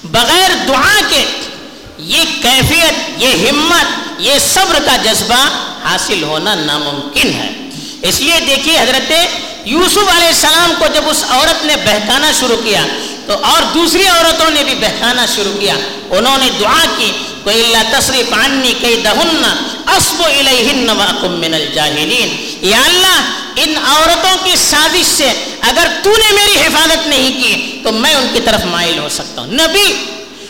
بغیر 0.05 0.51
دعا 0.69 1.01
کے 1.09 1.25
یہ 1.99 2.23
کیفیت، 2.43 3.23
یہ 3.23 3.49
ہمت، 3.49 3.87
یہ 4.19 4.35
صبر 4.55 4.79
کا 4.85 4.97
جذبہ 4.97 5.49
حاصل 5.85 6.23
ہونا 6.23 6.55
ناممکن 6.55 7.33
ہے۔ 7.33 7.53
اس 8.03 8.21
لیے 8.21 8.41
دیکھیے 8.47 8.79
حضرت 8.79 9.13
یوسف 9.65 10.17
علیہ 10.17 10.27
السلام 10.27 10.73
کو 10.79 10.87
جب 10.95 11.03
اس 11.07 11.25
عورت 11.29 11.65
نے 11.65 11.77
بہکانا 11.77 12.33
شروع 12.41 12.57
کیا 12.57 12.87
تو 13.27 13.45
اور 13.45 13.63
دوسری 13.75 14.07
عورتوں 14.07 14.51
نے 14.51 14.65
بھی 14.65 14.75
بہکانا 14.75 15.27
شروع 15.27 15.61
کیا۔ 15.61 15.75
انہوں 16.11 16.39
نے 16.39 16.49
دعا 16.61 16.85
کی 16.97 17.13
اللہ 17.55 17.99
تصریف 17.99 18.33
عنی 18.33 18.73
کئی 18.81 19.01
دہن 19.05 19.45
اسب 19.97 20.23
الیہن 20.23 20.91
واکم 20.91 21.41
من 21.41 21.55
الجاہلین 21.55 22.37
یا 22.61 22.81
اللہ، 22.85 23.21
ان 23.57 23.75
عورتوں 23.87 24.45
کی 24.45 24.57
سازش 24.57 25.07
سے 25.07 25.33
اگر 25.61 25.87
تو 26.03 26.11
نے 26.11 26.35
میری 26.35 26.61
حفاظت 26.61 27.07
نہیں 27.07 27.43
کی، 27.43 27.81
تو 27.85 27.93
میں 27.93 28.15
ان 28.15 28.27
کی 28.33 28.41
طرف 28.41 28.65
مائل 28.65 28.99
ہو 28.99 29.09
سکتا 29.09 29.41
ہوں۔ 29.41 29.53
نبی 29.53 29.95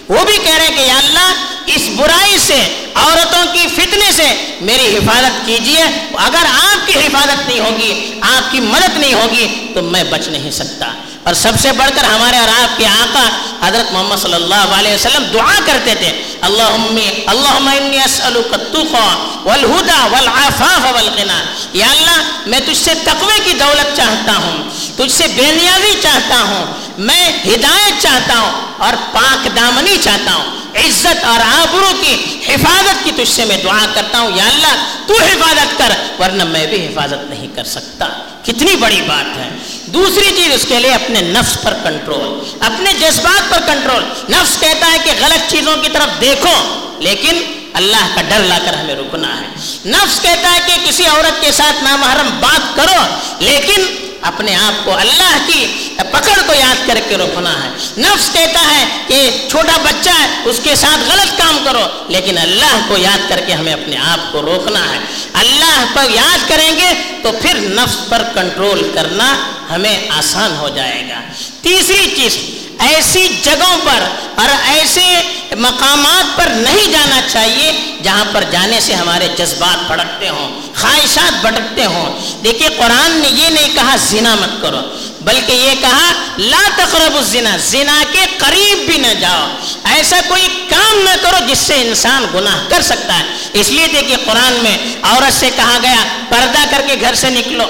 وہ 0.08 0.24
بھی 0.24 0.38
کہہ 0.44 0.56
رہے 0.56 0.66
ہیں 0.66 0.76
کہ 0.76 0.80
یا 0.80 0.98
اللہ، 0.98 1.32
اس 1.66 1.88
برائی 1.96 2.38
سے، 2.38 2.90
عورتوں 2.94 3.44
کی 3.52 3.68
فتنے 3.68 4.12
سے 4.12 4.56
میری 4.60 4.96
حفاظت 4.96 5.46
کیجیے۔ 5.46 5.82
اگر 6.16 6.44
آپ 6.72 6.86
کی 6.86 6.92
حفاظت 6.92 7.48
نہیں 7.48 7.60
ہوگی، 7.60 8.20
آپ 8.20 8.52
کی 8.52 8.60
مدد 8.60 8.98
نہیں 8.98 9.14
ہوگی، 9.14 9.70
تو 9.74 9.82
میں 9.82 10.04
بچ 10.04 10.28
نہیں 10.28 10.50
سکتا۔ 10.50 10.92
اور 11.26 11.34
سب 11.34 11.52
سے 11.58 11.72
بڑھ 11.72 11.90
کر 11.94 12.04
ہمارے 12.04 12.36
اور 12.36 12.48
آپ 12.48 12.78
کے 12.78 12.86
آقا 12.86 13.28
حضرت 13.68 13.92
محمد 13.92 14.16
صلی 14.16 14.34
اللہ 14.34 14.54
علیہ 14.54 14.94
وسلم 14.94 15.24
دعا 15.32 15.58
کرتے 15.64 15.94
تھے، 15.94 16.22
اللہم 16.40 16.98
اللہم 17.26 17.68
انی 17.68 17.98
اسألک 17.98 18.54
التقوى 18.54 19.08
والہدا 19.42 20.06
والعفاف 20.06 20.94
والغنا. 20.94 21.42
یا 21.72 21.86
اللہ، 21.90 22.22
میں 22.46 22.60
تجھ 22.60 22.76
سے 22.76 22.94
تقوی 23.04 23.40
کی 23.44 23.52
دولت 23.52 23.96
چاہتا 23.96 24.36
ہوں، 24.36 24.70
تجھ 24.96 25.12
سے 25.12 25.26
بے 25.26 25.52
نیازی 25.62 25.94
چاہتا 26.02 26.42
ہوں، 26.42 26.66
میں 26.98 27.28
ہدایت 27.28 28.02
چاہتا 28.02 28.38
ہوں 28.38 28.52
اور 28.78 28.92
پاک 29.12 29.48
دامنی 29.56 29.96
چاہتا 30.00 30.34
ہوں۔ 30.34 30.44
عزت 30.74 31.24
اور 31.24 31.40
آبرو 31.40 31.92
کی 32.00 32.38
حفاظت 32.48 33.04
کی 33.04 33.12
تجھ 33.12 33.32
سے 33.32 33.44
میں 33.44 33.58
دعا 33.64 33.86
کرتا 33.94 34.18
ہوں۔ 34.18 34.30
یا 34.36 34.44
اللہ، 34.44 34.84
تو 35.06 35.14
حفاظت 35.14 35.78
کر، 35.78 35.92
ورنہ 36.18 36.44
میں 36.44 36.66
بھی 36.66 36.86
حفاظت 36.86 37.30
نہیں 37.30 37.46
کر 37.56 37.64
سکتا۔ 37.64 38.06
کتنی 38.42 38.76
بڑی 38.76 39.02
بات 39.02 39.36
ہے۔ 39.36 39.50
دوسری 39.96 40.30
چیز 40.36 40.54
اس 40.54 40.64
کے 40.68 40.78
لیے 40.80 40.92
اپنے 40.94 41.20
نفس 41.32 41.56
پر 41.62 41.74
کنٹرول 41.84 42.38
اپنے 42.60 42.92
جذبات 43.00 43.50
پر 43.50 43.60
کنٹرول 43.66 44.02
نفس 44.30 44.58
کہتا 44.60 44.90
ہے 44.92 44.98
کہ 45.04 45.12
غلط 45.20 45.50
چیزوں 45.50 45.76
کی 45.82 45.88
طرف 45.92 46.20
دیکھو، 46.20 46.54
لیکن 47.00 47.42
اللہ 47.74 48.04
کا 48.14 48.22
ڈر 48.28 48.44
لا 48.48 48.58
کر 48.64 48.74
ہمیں 48.74 48.94
رکنا 48.94 49.28
ہے۔ 49.40 49.46
نفس 49.86 50.20
کہتا 50.22 50.52
ہے 50.54 50.60
کہ 50.66 50.74
کسی 50.84 51.06
عورت 51.06 51.40
کے 51.40 51.52
ساتھ 51.52 51.82
نامحرم 51.84 52.28
بات 52.40 52.76
کرو، 52.76 53.00
لیکن 53.40 53.84
اپنے 54.26 54.54
آپ 54.56 54.84
کو 54.84 54.94
اللہ 54.96 55.36
کی 55.46 55.66
پکڑ 55.96 56.40
کو 56.46 56.52
یاد 56.54 56.86
کر 56.86 56.98
کے 57.08 57.16
روکنا 57.16 57.64
ہے۔ 57.64 57.68
نفس 57.98 58.30
کہتا 58.32 58.60
ہے 58.74 58.84
کہ 59.06 59.48
چھوٹا 59.50 59.76
بچہ 59.82 60.10
ہے، 60.10 60.26
اس 60.44 60.60
کے 60.62 60.74
ساتھ 60.74 61.10
غلط 61.10 61.38
کام 61.38 61.58
کرو، 61.64 61.86
لیکن 62.08 62.38
اللہ 62.38 62.78
کو 62.88 62.96
یاد 62.96 63.28
کر 63.28 63.40
کے 63.46 63.52
ہمیں 63.52 63.72
اپنے 63.72 63.96
آپ 63.96 64.32
کو 64.32 64.42
روکنا 64.42 64.92
ہے۔ 64.92 64.98
اللہ 65.32 65.84
پر 65.94 66.04
یاد 66.10 66.48
کریں 66.48 66.72
گے 66.72 67.18
تو 67.22 67.32
پھر 67.42 67.54
نفس 67.54 68.08
پر 68.08 68.22
کنٹرول 68.34 68.90
کرنا 68.94 69.36
ہمیں 69.70 70.08
آسان 70.10 70.56
ہو 70.56 70.68
جائے 70.68 71.08
گا۔ 71.08 71.20
تیسری 71.62 72.14
چیز 72.16 72.38
ایسی 72.78 73.28
جگہوں 73.42 73.76
پر 73.84 74.02
اور 74.34 74.48
ایسے 74.68 75.20
مقامات 75.56 76.36
پر 76.36 76.46
نہیں 76.46 76.92
جانا 76.92 77.20
چاہیے 77.32 77.96
جہاں 78.02 78.24
پر 78.32 78.44
جانے 78.50 78.80
سے 78.80 78.94
ہمارے 78.94 79.28
جذبات 79.38 79.86
بھڑکتے 79.86 80.28
ہوں، 80.28 80.60
خواہشات 80.80 81.46
بھٹکتے 81.46 81.84
ہوں۔ 81.84 82.18
دیکھیے، 82.44 82.68
قرآن 82.68 83.10
نے 83.10 83.28
یہ 83.28 83.48
نہیں 83.48 83.74
کہا 83.74 83.96
زنا 83.96 84.34
مت 84.34 84.62
کرو، 84.62 84.80
بلکہ 85.20 85.52
یہ 85.52 85.74
کہا 85.80 86.12
لا 86.38 86.68
تقرب 86.76 87.16
الزنا، 87.16 87.56
زنا 87.56 88.02
کے 88.12 88.20
قریب 88.38 88.78
بھی 88.86 88.98
نہ 88.98 89.14
جاؤ۔ 89.20 89.48
ایسا 89.84 90.20
کوئی 90.28 90.48
کام 90.68 90.98
نہ 91.04 91.16
کرو 91.22 91.36
جس 91.48 91.58
سے 91.58 91.74
انسان 91.74 92.26
گناہ 92.34 92.58
کر 92.68 92.82
سکتا 92.82 93.18
ہے۔ 93.18 93.24
اس 93.52 93.68
لیے 93.68 93.86
دیکھیے، 93.86 94.16
قرآن 94.16 94.52
میں 94.62 94.78
عورت 95.02 95.40
سے 95.40 95.50
کہا 95.56 95.78
گیا، 95.82 96.04
پردہ 96.28 96.64
کر 96.70 96.82
کے 96.86 96.94
گھر 97.00 97.14
سے 97.14 97.30
نکلو۔ 97.30 97.64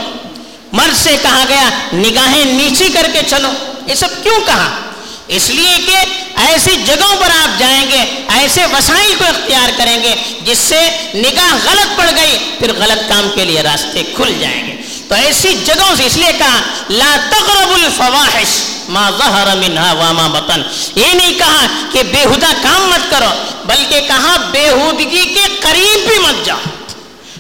مرد 0.73 0.97
سے 0.97 1.16
کہا 1.23 1.45
گیا، 1.49 1.69
نگاہیں 1.92 2.45
نیچی 2.45 2.88
کر 2.88 3.07
کے 3.12 3.21
چلو۔ 3.27 3.49
یہ 3.87 3.95
سب 3.95 4.09
کیوں 4.23 4.40
کہا؟ 4.47 4.86
اس 5.29 5.51
لیے 5.51 5.77
کہ 5.87 5.97
ایسی 6.37 6.77
جگہوں 6.87 7.17
پر 7.17 7.31
آپ 7.31 7.59
جائیں 7.59 7.91
گے، 7.91 8.25
ایسے 8.29 8.65
وسائل 8.65 9.15
کو 9.19 9.25
اختیار 9.25 9.71
کریں 9.77 10.03
گے 10.03 10.15
جس 10.45 10.59
سے 10.59 10.89
نگاہ 11.15 11.55
غلط 11.65 11.99
پڑ 11.99 12.11
گئی، 12.17 12.39
پھر 12.59 12.73
غلط 12.79 13.09
کام 13.09 13.29
کے 13.35 13.45
لیے 13.45 13.62
راستے 13.62 14.03
کھل 14.17 14.39
جائیں 14.41 14.67
گے۔ 14.67 14.73
تو 15.09 15.15
ایسی 15.15 15.55
جگہوں 15.65 15.95
سے 15.97 16.07
اس 16.07 16.17
لیے 16.17 16.33
کہا، 16.39 16.61
لا 16.91 17.17
تقرب 17.31 17.71
الفواحش 17.75 18.49
ما 18.89 19.11
ظہر 19.19 19.57
منها 19.57 19.93
وما 19.93 20.27
بطن۔ 20.27 20.62
یہ 20.95 21.12
نہیں 21.12 21.35
کہا 21.39 21.67
کہ 21.93 22.03
بےہودہ 22.03 22.47
کام 22.62 22.89
مت 22.89 23.11
کرو، 23.11 23.31
بلکہ 23.65 24.01
کہا 24.01 24.37
بےہودگی 24.51 25.25
کے 25.25 25.45
قریب 25.61 26.09
بھی 26.09 26.19
مت 26.19 26.47
جاؤ۔ 26.47 26.59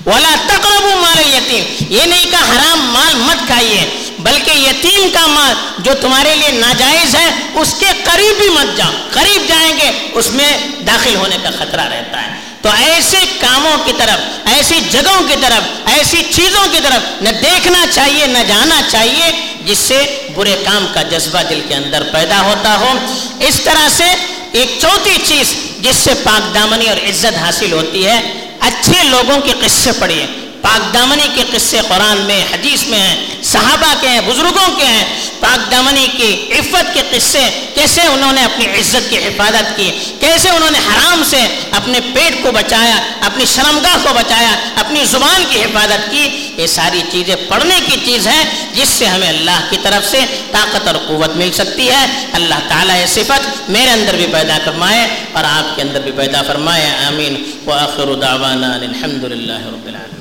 ولا 0.06 0.34
تقربوا 0.46 0.94
مال 0.94 1.18
الیتیم 1.18 1.86
یہ 1.90 2.02
نہیں 2.02 2.24
کہا 2.30 2.44
حرام 2.44 2.78
مال 2.78 3.14
مت 3.14 3.46
کھائیے۔ 3.46 4.05
بلکہ 4.26 4.50
یتیم 4.50 5.08
کا 5.12 5.26
مال 5.26 5.54
جو 5.78 5.92
تمہارے 6.00 6.34
لیے 6.34 6.50
ناجائز 6.50 7.14
ہے، 7.14 7.30
اس 7.54 7.74
کے 7.80 7.86
قریب 8.04 8.38
بھی 8.38 8.48
مت 8.48 8.76
جاؤ۔ 8.76 8.90
قریب 9.10 9.48
جائیں 9.48 9.72
گے، 9.76 10.08
اس 10.12 10.30
میں 10.30 10.58
داخل 10.86 11.14
ہونے 11.14 11.36
کا 11.42 11.50
خطرہ 11.58 11.84
رہتا 11.88 12.22
ہے۔ 12.22 12.46
تو 12.62 12.68
ایسے 12.68 13.16
کاموں 13.40 13.76
کی 13.84 13.92
طرف، 13.98 14.18
ایسی 14.44 14.80
جگہوں 14.90 15.28
کی 15.28 15.34
طرف، 15.40 15.88
ایسی 15.96 16.22
چیزوں 16.30 16.66
کی 16.72 16.78
طرف 16.82 17.22
نہ 17.22 17.28
دیکھنا 17.28 17.86
چاہیے، 17.94 18.26
نہ 18.26 18.38
جانا 18.48 18.80
چاہیے، 18.90 19.30
جس 19.64 19.78
سے 19.78 20.28
برے 20.34 20.56
کام 20.64 20.86
کا 20.94 21.02
جذبہ 21.02 21.42
دل 21.50 21.60
کے 21.68 21.74
اندر 21.74 22.02
پیدا 22.12 22.40
ہوتا 22.40 22.76
ہو۔ 22.80 22.98
اس 23.40 23.60
طرح 23.64 23.88
سے 23.88 24.04
ایک 24.52 24.78
چوتھی 24.78 25.18
چیز 25.24 25.54
جس 25.80 25.96
سے 25.96 26.14
پاک 26.14 26.54
دامنی 26.54 26.88
اور 26.88 26.96
عزت 26.96 27.36
حاصل 27.36 27.72
ہوتی 27.72 28.06
ہے، 28.06 28.20
اچھے 28.60 29.02
لوگوں 29.04 29.40
کے 29.40 29.52
قصے 29.60 29.92
پڑھیے۔ 29.92 30.26
پاک 30.66 30.94
دامنی 30.94 31.28
کے 31.34 31.42
قصے 31.52 31.80
قرآن 31.88 32.18
میں، 32.18 32.44
حدیث 32.52 32.86
میں 32.86 32.98
ہیں، 32.98 33.16
صحابہ 33.42 33.94
کے 34.00 34.08
ہیں، 34.08 34.20
بزرگوں 34.20 34.76
کے 34.76 34.84
ہیں۔ 34.84 35.04
پاک 35.40 35.70
دامنی 35.70 36.06
کی 36.16 36.48
عفت 36.58 36.94
کے 36.94 37.02
قصے، 37.10 37.70
کیسے 37.74 38.00
انہوں 38.00 38.32
نے 38.32 38.44
اپنی 38.44 38.66
عزت 38.66 39.10
کی 39.10 39.18
حفاظت 39.18 39.76
کی، 39.76 39.90
کیسے 40.20 40.48
انہوں 40.48 40.70
نے 40.70 40.78
حرام 40.78 41.22
سے 41.24 41.46
اپنے 41.70 42.00
پیٹ 42.14 42.42
کو 42.42 42.52
بچایا، 42.52 42.96
اپنی 43.20 43.44
شرمگاہ 43.44 43.96
کو 44.02 44.14
بچایا، 44.14 44.56
اپنی 44.76 45.04
زبان 45.04 45.44
کی 45.50 45.62
حفاظت 45.62 46.10
کی، 46.10 46.52
یہ 46.56 46.66
ساری 46.66 47.02
چیزیں 47.10 47.36
پڑھنے 47.48 47.80
کی 47.86 47.96
چیز 48.04 48.26
ہے 48.26 48.44
جس 48.74 48.88
سے 48.88 49.06
ہمیں 49.06 49.28
اللہ 49.28 49.66
کی 49.70 49.76
طرف 49.82 50.10
سے 50.10 50.20
طاقت 50.52 50.86
اور 50.86 50.96
قوت 51.06 51.36
مل 51.36 51.52
سکتی 51.52 51.90
ہے۔ 51.90 52.26
اللہ 52.32 52.68
تعالیٰ 52.68 53.00
یہ 53.00 53.06
صفت 53.06 53.70
میرے 53.70 53.90
اندر 53.90 54.14
بھی 54.14 54.26
پیدا 54.32 54.58
فرمائے 54.64 55.06
اور 55.32 55.44
آپ 55.44 55.76
کے 55.76 55.82
اندر 55.82 56.00
بھی 56.00 56.12
پیدا 56.12 56.42
فرمائے، 56.42 56.90
آمین۔ 57.06 57.52
وآخر 57.66 58.14
دعوانا 58.14 58.74
الحمد 58.74 59.24
للہ 59.24 59.66
رب 59.66 59.86
العالمين 59.86 60.15